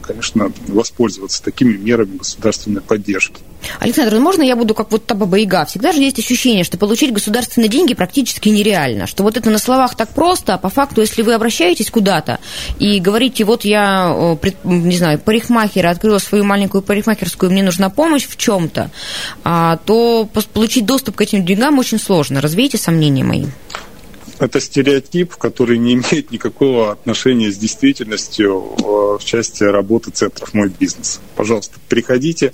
конечно, 0.00 0.52
воспользоваться 0.68 1.42
такими 1.42 1.76
мерами 1.76 2.18
государственной 2.18 2.80
поддержки. 2.80 3.40
Александр, 3.78 4.14
ну 4.14 4.20
можно 4.20 4.42
я 4.42 4.56
буду 4.56 4.74
как 4.74 4.90
вот 4.90 5.06
та 5.06 5.14
баба 5.14 5.36
Яга? 5.36 5.64
Всегда 5.64 5.92
же 5.92 6.00
есть 6.00 6.18
ощущение, 6.18 6.64
что 6.64 6.78
получить 6.78 7.12
государственные 7.12 7.68
деньги 7.68 7.94
практически 7.94 8.48
нереально, 8.48 9.06
что 9.06 9.22
вот 9.22 9.36
это 9.36 9.50
на 9.50 9.58
словах 9.58 9.94
так 9.94 10.10
просто, 10.10 10.54
а 10.54 10.58
по 10.58 10.68
факту, 10.68 11.00
если 11.00 11.22
вы 11.22 11.34
обращаетесь 11.34 11.90
куда-то 11.90 12.38
и 12.78 12.98
говорите, 13.00 13.44
вот 13.44 13.64
я, 13.64 14.36
не 14.64 14.96
знаю, 14.96 15.18
парикмахер, 15.18 15.86
открыла 15.86 16.18
свою 16.18 16.44
маленькую 16.44 16.82
парикмахерскую, 16.82 17.52
мне 17.52 17.62
нужна 17.62 17.90
помощь 17.90 18.26
в 18.26 18.36
чем-то, 18.36 18.90
а, 19.44 19.78
то 19.84 20.28
получить 20.52 20.86
доступ 20.86 21.16
к 21.16 21.20
этим 21.20 21.44
деньгам 21.44 21.78
очень 21.78 21.98
сложно. 21.98 22.40
Развейте 22.40 22.78
сомнения 22.78 23.24
мои 23.24 23.46
это 24.38 24.60
стереотип, 24.60 25.36
который 25.36 25.78
не 25.78 25.94
имеет 25.94 26.30
никакого 26.30 26.92
отношения 26.92 27.50
с 27.50 27.56
действительностью 27.56 28.74
э, 28.78 28.82
в 29.18 29.24
части 29.24 29.64
работы 29.64 30.10
центров 30.10 30.52
«Мой 30.54 30.68
бизнес». 30.68 31.20
Пожалуйста, 31.36 31.78
приходите, 31.88 32.52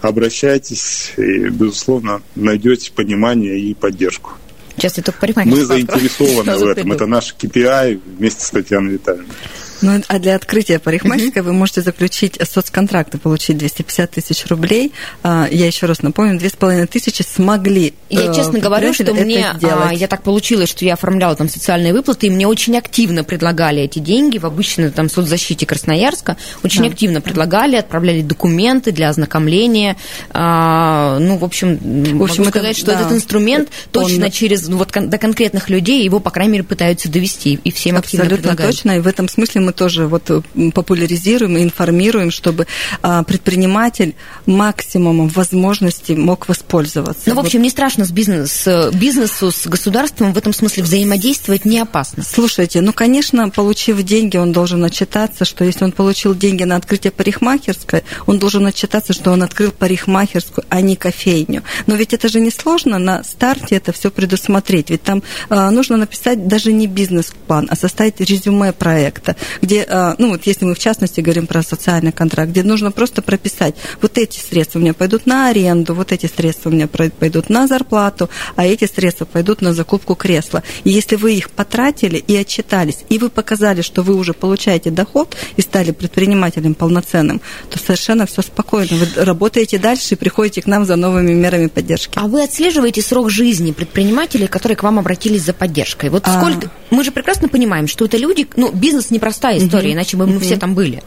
обращайтесь 0.00 1.12
и, 1.16 1.48
безусловно, 1.48 2.22
найдете 2.34 2.92
понимание 2.92 3.58
и 3.58 3.74
поддержку. 3.74 4.32
Сейчас 4.76 4.96
я 4.96 5.02
только 5.02 5.32
Мы 5.44 5.64
заинтересованы 5.64 6.56
в 6.56 6.68
этом. 6.68 6.92
Это 6.92 7.06
наш 7.06 7.34
KPI 7.34 8.00
вместе 8.18 8.44
с 8.44 8.50
Татьяной 8.50 8.92
Витальевной. 8.92 9.34
Ну, 9.80 10.02
а 10.08 10.18
для 10.18 10.34
открытия 10.34 10.78
парикмахерской 10.78 11.42
вы 11.42 11.52
можете 11.52 11.82
заключить 11.82 12.38
соцконтракт 12.42 13.14
и 13.14 13.18
получить 13.18 13.58
250 13.58 14.10
тысяч 14.10 14.46
рублей. 14.46 14.92
А, 15.22 15.46
я 15.50 15.66
еще 15.66 15.86
раз 15.86 16.02
напомню, 16.02 16.38
2500 16.38 17.26
смогли 17.26 17.94
Я 18.10 18.30
э, 18.30 18.34
честно 18.34 18.58
говорю, 18.58 18.92
что 18.92 19.14
мне, 19.14 19.46
а, 19.62 19.92
я 19.92 20.08
так 20.08 20.22
получилось, 20.22 20.68
что 20.68 20.84
я 20.84 20.94
оформляла 20.94 21.36
там 21.36 21.48
социальные 21.48 21.92
выплаты, 21.92 22.26
и 22.26 22.30
мне 22.30 22.46
очень 22.46 22.76
активно 22.76 23.24
предлагали 23.24 23.82
эти 23.82 23.98
деньги 23.98 24.38
в 24.38 24.46
обычной 24.46 24.90
там 24.90 25.08
соцзащите 25.08 25.66
Красноярска, 25.66 26.36
очень 26.64 26.82
да. 26.82 26.88
активно 26.88 27.20
предлагали, 27.20 27.76
отправляли 27.76 28.22
документы 28.22 28.92
для 28.92 29.08
ознакомления. 29.08 29.96
А, 30.30 31.18
ну, 31.20 31.38
в 31.38 31.44
общем, 31.44 31.76
в 31.76 32.22
общем 32.22 32.44
могу 32.44 32.50
сказать, 32.50 32.72
это, 32.72 32.80
что 32.80 32.92
да, 32.92 33.00
этот 33.00 33.12
инструмент 33.12 33.68
точно 33.92 34.26
он... 34.26 34.30
через 34.30 34.66
ну, 34.68 34.78
вот 34.78 34.90
до 34.92 35.18
конкретных 35.18 35.68
людей 35.70 36.04
его, 36.04 36.20
по 36.20 36.30
крайней 36.30 36.52
мере, 36.52 36.64
пытаются 36.64 37.08
довести, 37.10 37.60
и 37.62 37.70
всем 37.70 37.96
активно 37.96 38.24
Абсолютно 38.24 38.50
предлагают. 38.50 38.76
точно, 38.76 38.96
и 38.96 39.00
в 39.00 39.06
этом 39.06 39.28
смысле 39.28 39.60
мы 39.60 39.67
тоже 39.72 40.06
вот 40.06 40.30
э, 40.30 40.40
популяризируем 40.72 41.56
и 41.56 41.62
информируем, 41.62 42.30
чтобы 42.30 42.66
а, 43.02 43.22
предприниматель 43.22 44.14
максимумом 44.46 45.28
возможностей 45.28 46.14
мог 46.14 46.48
воспользоваться. 46.48 47.22
Ну, 47.26 47.34
в 47.34 47.38
общем, 47.38 47.62
не 47.62 47.70
страшно 47.70 48.04
с, 48.04 48.10
бизнес, 48.10 48.66
бизнесу, 48.92 49.50
с 49.50 49.66
государством 49.66 50.32
в 50.32 50.38
этом 50.38 50.52
смысле 50.52 50.82
взаимодействовать 50.82 51.64
не 51.64 51.78
опасно. 51.78 52.22
Слушайте, 52.22 52.80
ну, 52.80 52.92
конечно, 52.92 53.48
получив 53.50 54.02
деньги, 54.02 54.36
он 54.36 54.52
должен 54.52 54.84
отчитаться, 54.84 55.44
что 55.44 55.64
если 55.64 55.84
он 55.84 55.92
получил 55.92 56.34
деньги 56.34 56.64
на 56.64 56.76
открытие 56.76 57.10
парикмахерской, 57.10 58.04
он 58.26 58.38
должен 58.38 58.66
отчитаться, 58.66 59.12
что 59.12 59.30
он 59.30 59.42
открыл 59.42 59.72
парикмахерскую, 59.72 60.64
а 60.68 60.80
не 60.80 60.96
кофейню. 60.96 61.62
Но 61.86 61.94
ведь 61.94 62.14
это 62.14 62.28
же 62.28 62.40
не 62.40 62.50
сложно 62.50 62.98
на 62.98 63.24
старте 63.24 63.76
это 63.76 63.92
все 63.92 64.10
предусмотреть. 64.10 64.90
Ведь 64.90 65.02
там 65.02 65.22
э, 65.50 65.70
нужно 65.70 65.96
написать 65.96 66.46
даже 66.46 66.72
не 66.72 66.86
бизнес-план, 66.86 67.68
а 67.70 67.76
составить 67.76 68.20
резюме 68.20 68.72
проекта, 68.72 69.36
где, 69.62 69.86
а, 69.88 70.14
ну 70.18 70.30
вот 70.30 70.46
если 70.46 70.64
мы 70.64 70.74
в 70.74 70.78
частности 70.78 71.20
говорим 71.20 71.46
про 71.46 71.62
социальный 71.62 72.12
контракт, 72.12 72.50
где 72.50 72.62
нужно 72.62 72.90
просто 72.90 73.22
прописать, 73.22 73.74
вот 74.00 74.18
эти 74.18 74.38
средства 74.38 74.78
у 74.78 74.82
меня 74.82 74.94
пойдут 74.94 75.26
на 75.26 75.48
аренду, 75.48 75.94
вот 75.94 76.12
эти 76.12 76.26
средства 76.26 76.70
у 76.70 76.72
меня 76.72 76.88
пойдут 76.88 77.48
на 77.48 77.66
зарплату, 77.66 78.30
а 78.56 78.66
эти 78.66 78.86
средства 78.86 79.24
пойдут 79.24 79.60
на 79.60 79.74
закупку 79.74 80.14
кресла. 80.14 80.62
И 80.84 80.90
если 80.90 81.16
вы 81.16 81.34
их 81.34 81.50
потратили 81.50 82.16
и 82.16 82.36
отчитались, 82.36 82.98
и 83.08 83.18
вы 83.18 83.30
показали, 83.30 83.82
что 83.82 84.02
вы 84.02 84.14
уже 84.14 84.32
получаете 84.32 84.90
доход 84.90 85.36
и 85.56 85.62
стали 85.62 85.90
предпринимателем 85.90 86.74
полноценным, 86.74 87.40
то 87.70 87.78
совершенно 87.78 88.26
все 88.26 88.42
спокойно. 88.42 88.96
Вы 88.96 89.24
работаете 89.24 89.78
дальше 89.78 90.14
и 90.14 90.16
приходите 90.16 90.62
к 90.62 90.66
нам 90.66 90.84
за 90.84 90.96
новыми 90.96 91.32
мерами 91.32 91.66
поддержки. 91.66 92.18
А 92.18 92.26
вы 92.26 92.42
отслеживаете 92.42 93.02
срок 93.02 93.30
жизни 93.30 93.72
предпринимателей, 93.72 94.46
которые 94.46 94.76
к 94.76 94.82
вам 94.82 94.98
обратились 94.98 95.42
за 95.42 95.52
поддержкой? 95.52 96.10
Вот 96.10 96.24
а... 96.26 96.40
сколько... 96.40 96.70
Мы 96.90 97.04
же 97.04 97.10
прекрасно 97.10 97.48
понимаем, 97.48 97.86
что 97.86 98.06
это 98.06 98.16
люди, 98.16 98.48
ну, 98.56 98.72
бизнес 98.72 99.10
непростой 99.10 99.47
простая 99.48 99.66
история, 99.66 99.92
иначе 99.92 100.16
бы 100.16 100.26
мы 100.26 100.40
все 100.40 100.56
там 100.56 100.74
были. 100.74 101.02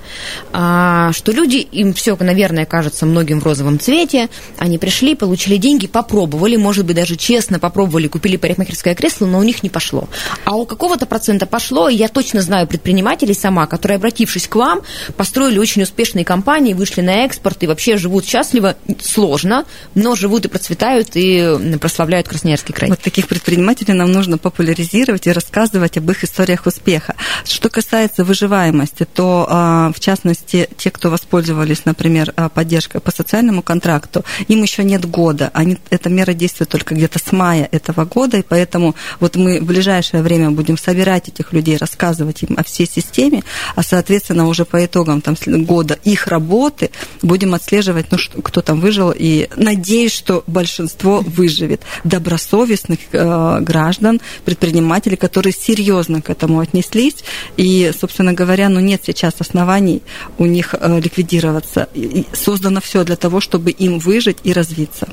А, 0.54 1.12
что 1.14 1.32
люди, 1.32 1.58
им 1.58 1.94
все, 1.94 2.16
наверное, 2.20 2.66
кажется 2.66 3.06
многим 3.06 3.40
в 3.40 3.44
розовом 3.44 3.80
цвете, 3.80 4.30
они 4.58 4.78
пришли, 4.78 5.16
получили 5.16 5.58
деньги, 5.58 5.88
попробовали, 5.88 6.56
может 6.56 6.86
быть, 6.86 6.96
даже 6.96 7.16
честно 7.16 7.60
попробовали, 7.60 8.08
купили 8.08 8.38
парикмахерское 8.38 8.96
кресло, 8.96 9.26
но 9.26 9.40
у 9.40 9.44
них 9.44 9.64
не 9.64 9.70
пошло. 9.70 10.08
А 10.46 10.56
у 10.56 10.66
какого-то 10.66 11.06
процента 11.06 11.46
пошло, 11.46 11.90
и 11.90 11.96
я 11.96 12.08
точно 12.08 12.42
знаю 12.42 12.68
предпринимателей 12.68 13.34
сама, 13.34 13.68
которые, 13.68 13.98
обратившись 13.98 14.48
к 14.48 14.56
вам, 14.56 14.82
построили 15.16 15.60
очень 15.60 15.84
успешные 15.84 16.26
компании, 16.26 16.74
вышли 16.74 17.02
на 17.02 17.26
экспорт 17.26 17.64
и 17.64 17.68
вообще 17.68 17.98
живут 17.98 18.26
счастливо, 18.26 18.76
сложно, 19.02 19.66
но 19.96 20.16
живут 20.16 20.46
и 20.46 20.48
процветают, 20.48 21.10
и 21.16 21.78
прославляют 21.80 22.28
Красноярский 22.28 22.74
край. 22.74 22.90
Вот 22.90 23.00
таких 23.00 23.28
предпринимателей 23.28 23.94
нам 23.94 24.12
нужно 24.12 24.38
популяризировать 24.38 25.28
и 25.28 25.32
рассказывать 25.32 25.98
об 25.98 26.10
их 26.10 26.24
историях 26.24 26.66
успеха. 26.66 27.16
Что 27.46 27.70
касается 27.70 28.24
выживаемости, 28.32 29.06
то, 29.14 29.46
а, 29.50 29.92
в 29.94 30.00
частности, 30.00 30.70
те, 30.78 30.90
кто 30.90 31.10
воспользовались, 31.10 31.84
например, 31.84 32.32
а, 32.38 32.48
поддержкой 32.48 33.02
по 33.02 33.12
социальному 33.12 33.62
контракту, 33.62 34.24
им 34.48 34.62
еще 34.64 34.86
нет 34.86 35.06
года. 35.06 35.52
Они, 35.54 35.78
эта 35.90 36.10
мера 36.10 36.32
действует 36.32 36.70
только 36.70 36.96
где-то 36.96 37.20
с 37.20 37.34
мая 37.34 37.68
этого 37.74 38.06
года, 38.06 38.38
и 38.38 38.42
поэтому 38.42 38.96
вот 39.20 39.36
мы 39.36 39.60
в 39.60 39.66
ближайшее 39.66 40.24
время 40.24 40.50
будем 40.52 40.78
собирать 40.78 41.28
этих 41.28 41.52
людей, 41.52 41.76
рассказывать 41.76 42.44
им 42.44 42.56
о 42.58 42.64
всей 42.64 42.88
системе, 42.88 43.44
а, 43.76 43.84
соответственно, 43.84 44.48
уже 44.48 44.64
по 44.64 44.86
итогам 44.86 45.20
там, 45.20 45.36
года 45.66 46.00
их 46.06 46.28
работы 46.28 46.90
будем 47.22 47.54
отслеживать, 47.54 48.06
ну, 48.12 48.18
что, 48.18 48.42
кто 48.42 48.62
там 48.62 48.80
выжил, 48.80 49.14
и 49.14 49.50
надеюсь, 49.58 50.14
что 50.14 50.46
большинство 50.48 51.20
выживет. 51.20 51.82
Добросовестных 52.06 53.00
э, 53.12 53.58
граждан, 53.60 54.22
предпринимателей, 54.46 55.18
которые 55.18 55.52
серьезно 55.52 56.22
к 56.22 56.30
этому 56.30 56.62
отнеслись, 56.62 57.26
и, 57.58 57.92
собственно, 58.00 58.21
собственно 58.22 58.34
говоря, 58.34 58.70
ну, 58.70 58.80
нет 58.80 59.02
сейчас 59.04 59.34
оснований 59.40 60.02
у 60.38 60.46
них 60.46 60.76
э, 60.80 61.00
ликвидироваться. 61.00 61.88
И 61.96 62.26
создано 62.34 62.80
все 62.80 63.04
для 63.04 63.16
того, 63.16 63.42
чтобы 63.42 63.72
им 63.72 63.98
выжить 63.98 64.38
и 64.44 64.54
развиться. 64.54 65.08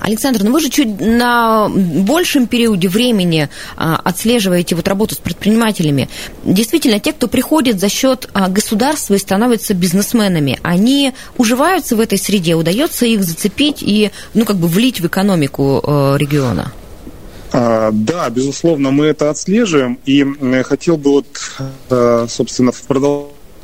Александр, 0.00 0.42
ну 0.44 0.52
вы 0.52 0.60
же 0.60 0.68
чуть 0.68 1.00
на 1.00 1.68
большем 1.68 2.46
периоде 2.46 2.88
времени 2.88 3.48
а, 3.76 3.96
отслеживаете 4.04 4.74
вот 4.74 4.88
работу 4.88 5.14
с 5.14 5.18
предпринимателями. 5.18 6.08
Действительно, 6.44 7.00
те, 7.00 7.12
кто 7.12 7.28
приходит 7.28 7.80
за 7.80 7.88
счет 7.88 8.28
а, 8.34 8.48
государства 8.48 9.14
и 9.14 9.18
становятся 9.18 9.72
бизнесменами, 9.74 10.58
они 10.62 11.12
уживаются 11.38 11.96
в 11.96 12.00
этой 12.00 12.18
среде, 12.18 12.54
удается 12.54 13.06
их 13.06 13.22
зацепить 13.22 13.82
и, 13.82 14.10
ну, 14.34 14.44
как 14.44 14.56
бы 14.56 14.68
влить 14.68 15.00
в 15.00 15.06
экономику 15.06 15.82
э, 15.82 16.16
региона? 16.18 16.72
А, 17.52 17.90
да, 17.92 18.30
безусловно, 18.30 18.90
мы 18.90 19.06
это 19.06 19.30
отслеживаем. 19.30 19.98
И 20.06 20.24
хотел 20.62 20.96
бы 20.96 21.10
вот, 21.10 21.26
э, 21.90 22.26
собственно, 22.28 22.72
в 22.72 22.82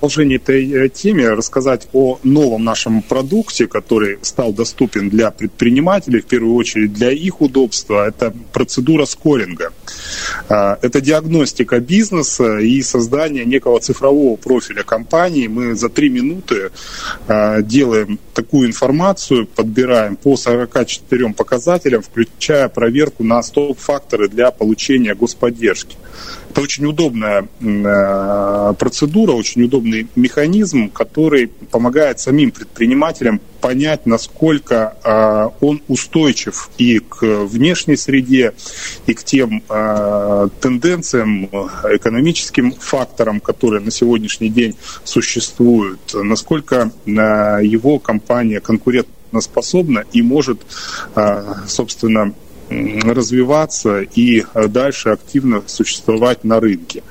продолжении 0.07 0.37
этой 0.37 0.87
э, 0.87 0.89
темы 0.89 1.35
рассказать 1.35 1.89
о 1.93 2.19
новом 2.23 2.63
нашем 2.65 3.03
продукте, 3.03 3.67
который 3.67 4.19
стал 4.23 4.53
доступен 4.53 5.09
для 5.11 5.31
предпринимателей, 5.31 6.21
в 6.21 6.27
первую 6.27 6.55
очередь 6.55 6.93
для 6.93 7.11
их 7.11 7.41
удобства. 7.41 8.07
Это 8.07 8.33
процедура 8.53 9.07
скоринга– 9.07 9.73
Это 10.49 11.01
диагностика 11.01 11.81
бизнеса 11.81 12.59
и 12.59 12.83
создание 12.83 13.45
некого 13.45 13.81
цифрового 13.81 14.37
профиля 14.37 14.83
компании. 14.83 15.49
Мы 15.49 15.75
за 15.75 15.89
три 15.89 16.09
минуты 16.09 16.71
делаем 17.63 18.19
такую 18.35 18.69
информацию, 18.69 19.47
подбираем 19.47 20.17
по 20.17 20.37
44 20.37 21.33
показателям, 21.33 22.03
включая 22.03 22.69
проверку 22.69 23.25
на 23.25 23.43
стоп-факторы 23.43 24.29
для 24.29 24.51
получения 24.51 25.15
господдержки. 25.15 25.97
Это 26.57 26.63
очень 26.63 26.87
удобная 26.87 27.47
э, 27.61 28.75
процедура, 28.79 29.33
очень 29.33 29.65
удобный 29.65 30.07
механизм, 30.17 30.89
который 30.89 31.49
помогает 31.49 32.19
самим 32.19 32.51
предпринимателям 32.51 33.43
понять, 33.61 34.07
насколько 34.07 34.97
э, 35.05 35.51
он 35.61 35.83
устойчив 35.87 36.71
и 36.79 37.01
к 37.01 37.45
внешней 37.45 37.97
среде, 37.97 38.55
и 39.05 39.13
к 39.13 39.23
тем 39.23 39.65
э, 39.69 40.49
тенденциям, 40.59 41.45
экономическим 41.45 42.73
факторам, 42.73 43.41
которые 43.41 43.83
на 43.83 43.91
сегодняшний 43.91 44.49
день 44.49 44.77
существуют, 45.05 46.15
насколько 46.15 46.91
его 47.05 47.99
компания 47.99 48.61
конкурентоспособна 48.61 50.05
и 50.11 50.23
может, 50.23 50.63
собственно, 51.67 52.33
развиваться 52.69 54.01
и 54.01 54.45
э, 54.55 54.69
дальше 54.69 55.11
активно 55.11 55.63
существовать 55.67 56.45
на 56.45 56.61
рынке. 56.61 57.03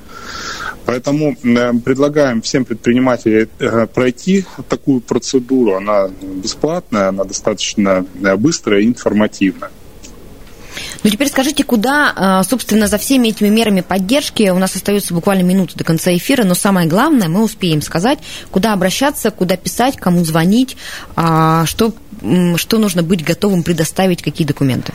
Поэтому 0.84 1.36
э, 1.42 1.72
предлагаем 1.84 2.42
всем 2.42 2.64
предпринимателям 2.64 3.48
э, 3.58 3.86
пройти 3.86 4.44
такую 4.68 5.00
процедуру. 5.00 5.76
Она 5.76 6.08
бесплатная, 6.22 7.08
она 7.08 7.24
достаточно 7.24 8.04
быстрая 8.36 8.80
и 8.80 8.86
информативная. 8.86 9.70
Ну, 11.02 11.10
теперь 11.10 11.28
скажите, 11.28 11.64
куда, 11.64 12.42
собственно, 12.46 12.86
за 12.86 12.98
всеми 12.98 13.28
этими 13.28 13.48
мерами 13.48 13.80
поддержки, 13.80 14.50
у 14.50 14.58
нас 14.58 14.74
остается 14.74 15.14
буквально 15.14 15.42
минута 15.42 15.76
до 15.78 15.84
конца 15.84 16.14
эфира, 16.14 16.44
но 16.44 16.54
самое 16.54 16.86
главное, 16.86 17.28
мы 17.28 17.42
успеем 17.42 17.80
сказать, 17.80 18.18
куда 18.50 18.74
обращаться, 18.74 19.30
куда 19.30 19.56
писать, 19.56 19.96
кому 19.96 20.22
звонить, 20.24 20.76
а, 21.14 21.64
что, 21.64 21.94
что 22.56 22.78
нужно 22.78 23.02
быть 23.02 23.24
готовым 23.24 23.62
предоставить, 23.62 24.22
какие 24.22 24.46
документы? 24.46 24.92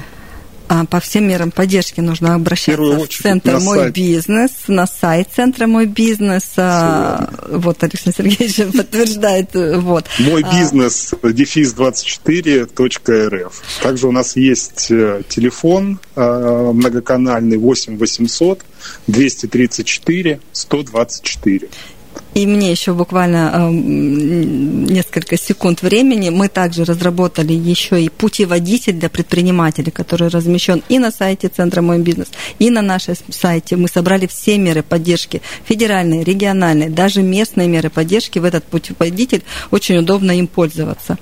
А 0.74 0.86
по 0.86 1.02
всем 1.02 1.28
мерам 1.28 1.52
поддержки 1.52 2.00
нужно 2.00 2.34
обращаться 2.34 2.82
в 2.82 3.08
Центр 3.10 3.60
«Мой 3.60 3.78
сайт. 3.78 3.94
бизнес», 3.94 4.52
на 4.68 4.88
сайт 4.88 5.28
Центра 5.36 5.68
«Мой 5.68 5.86
бизнес». 5.86 6.54
А, 6.56 7.30
вот 7.50 7.84
Александр 7.84 8.20
Сергеевич 8.20 8.74
подтверждает. 8.78 9.50
Вот. 9.54 10.06
«Мой 10.20 10.44
а. 10.44 10.56
бизнес» 10.58 11.14
дефис 11.24 11.76
24.рф. 11.76 13.62
Также 13.84 14.08
у 14.08 14.14
нас 14.14 14.38
есть 14.38 14.90
э, 14.92 15.24
телефон 15.28 16.00
э, 16.16 16.72
многоканальный 16.74 17.58
8 17.58 17.98
800 17.98 18.64
234 19.08 20.40
124. 20.54 21.68
И 22.34 22.48
мне 22.48 22.72
еще 22.72 22.94
буквально 22.94 23.52
э, 23.54 23.70
несколько 23.72 25.38
секунд 25.38 25.82
времени. 25.82 26.30
Мы 26.30 26.48
также 26.48 26.86
разработали 26.86 27.52
еще 27.52 28.02
и 28.02 28.08
путеводитель 28.10 28.94
для 28.94 29.10
предпринимателей, 29.10 29.92
который 29.92 30.30
размещен 30.30 30.82
и 30.88 30.98
на 30.98 31.12
сайте 31.12 31.50
Центра 31.50 31.82
«Мой 31.82 32.00
бизнес», 32.00 32.30
и 32.60 32.70
на 32.70 32.82
нашем 32.82 33.16
сайте. 33.30 33.76
Мы 33.76 33.90
собрали 33.90 34.28
все 34.28 34.58
меры 34.58 34.82
поддержки, 34.82 35.42
федеральные, 35.66 36.24
региональные, 36.24 36.90
даже 36.90 37.22
местные 37.22 37.68
меры 37.68 37.90
поддержки 37.90 38.40
в 38.40 38.46
этот 38.46 38.64
путеводитель. 38.64 39.44
Очень 39.70 39.98
удобно 39.98 40.32
им 40.32 40.48
пользоваться. 40.48 41.18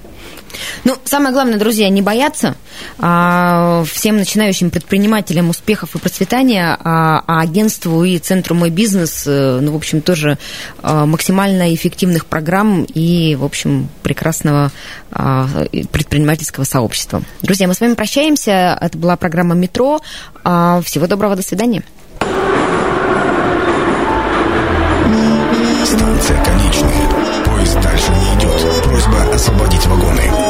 Ну, 0.83 0.97
самое 1.03 1.33
главное, 1.33 1.57
друзья, 1.57 1.89
не 1.89 2.01
бояться. 2.01 2.55
А, 2.97 3.83
всем 3.91 4.17
начинающим 4.17 4.69
предпринимателям 4.69 5.49
успехов 5.49 5.95
и 5.95 5.99
процветания, 5.99 6.77
а, 6.79 7.23
а 7.27 7.41
агентству 7.41 8.03
и 8.03 8.17
центру 8.19 8.55
«Мой 8.55 8.69
бизнес», 8.69 9.25
э, 9.27 9.59
ну, 9.61 9.73
в 9.73 9.75
общем, 9.75 10.01
тоже 10.01 10.37
а, 10.81 11.05
максимально 11.05 11.73
эффективных 11.73 12.25
программ 12.25 12.83
и, 12.83 13.35
в 13.35 13.43
общем, 13.43 13.89
прекрасного 14.03 14.71
предпринимательского 15.11 16.63
сообщества. 16.63 17.23
Друзья, 17.41 17.67
мы 17.67 17.73
с 17.73 17.81
вами 17.81 17.95
прощаемся. 17.95 18.77
Это 18.79 18.97
была 18.97 19.17
программа 19.17 19.55
«Метро». 19.55 20.01
Всего 20.43 21.07
доброго, 21.07 21.35
до 21.35 21.41
свидания. 21.41 21.83
Станция 25.83 26.43
конечная 26.43 27.09
освободить 29.39 29.87
вагоны. 29.87 30.48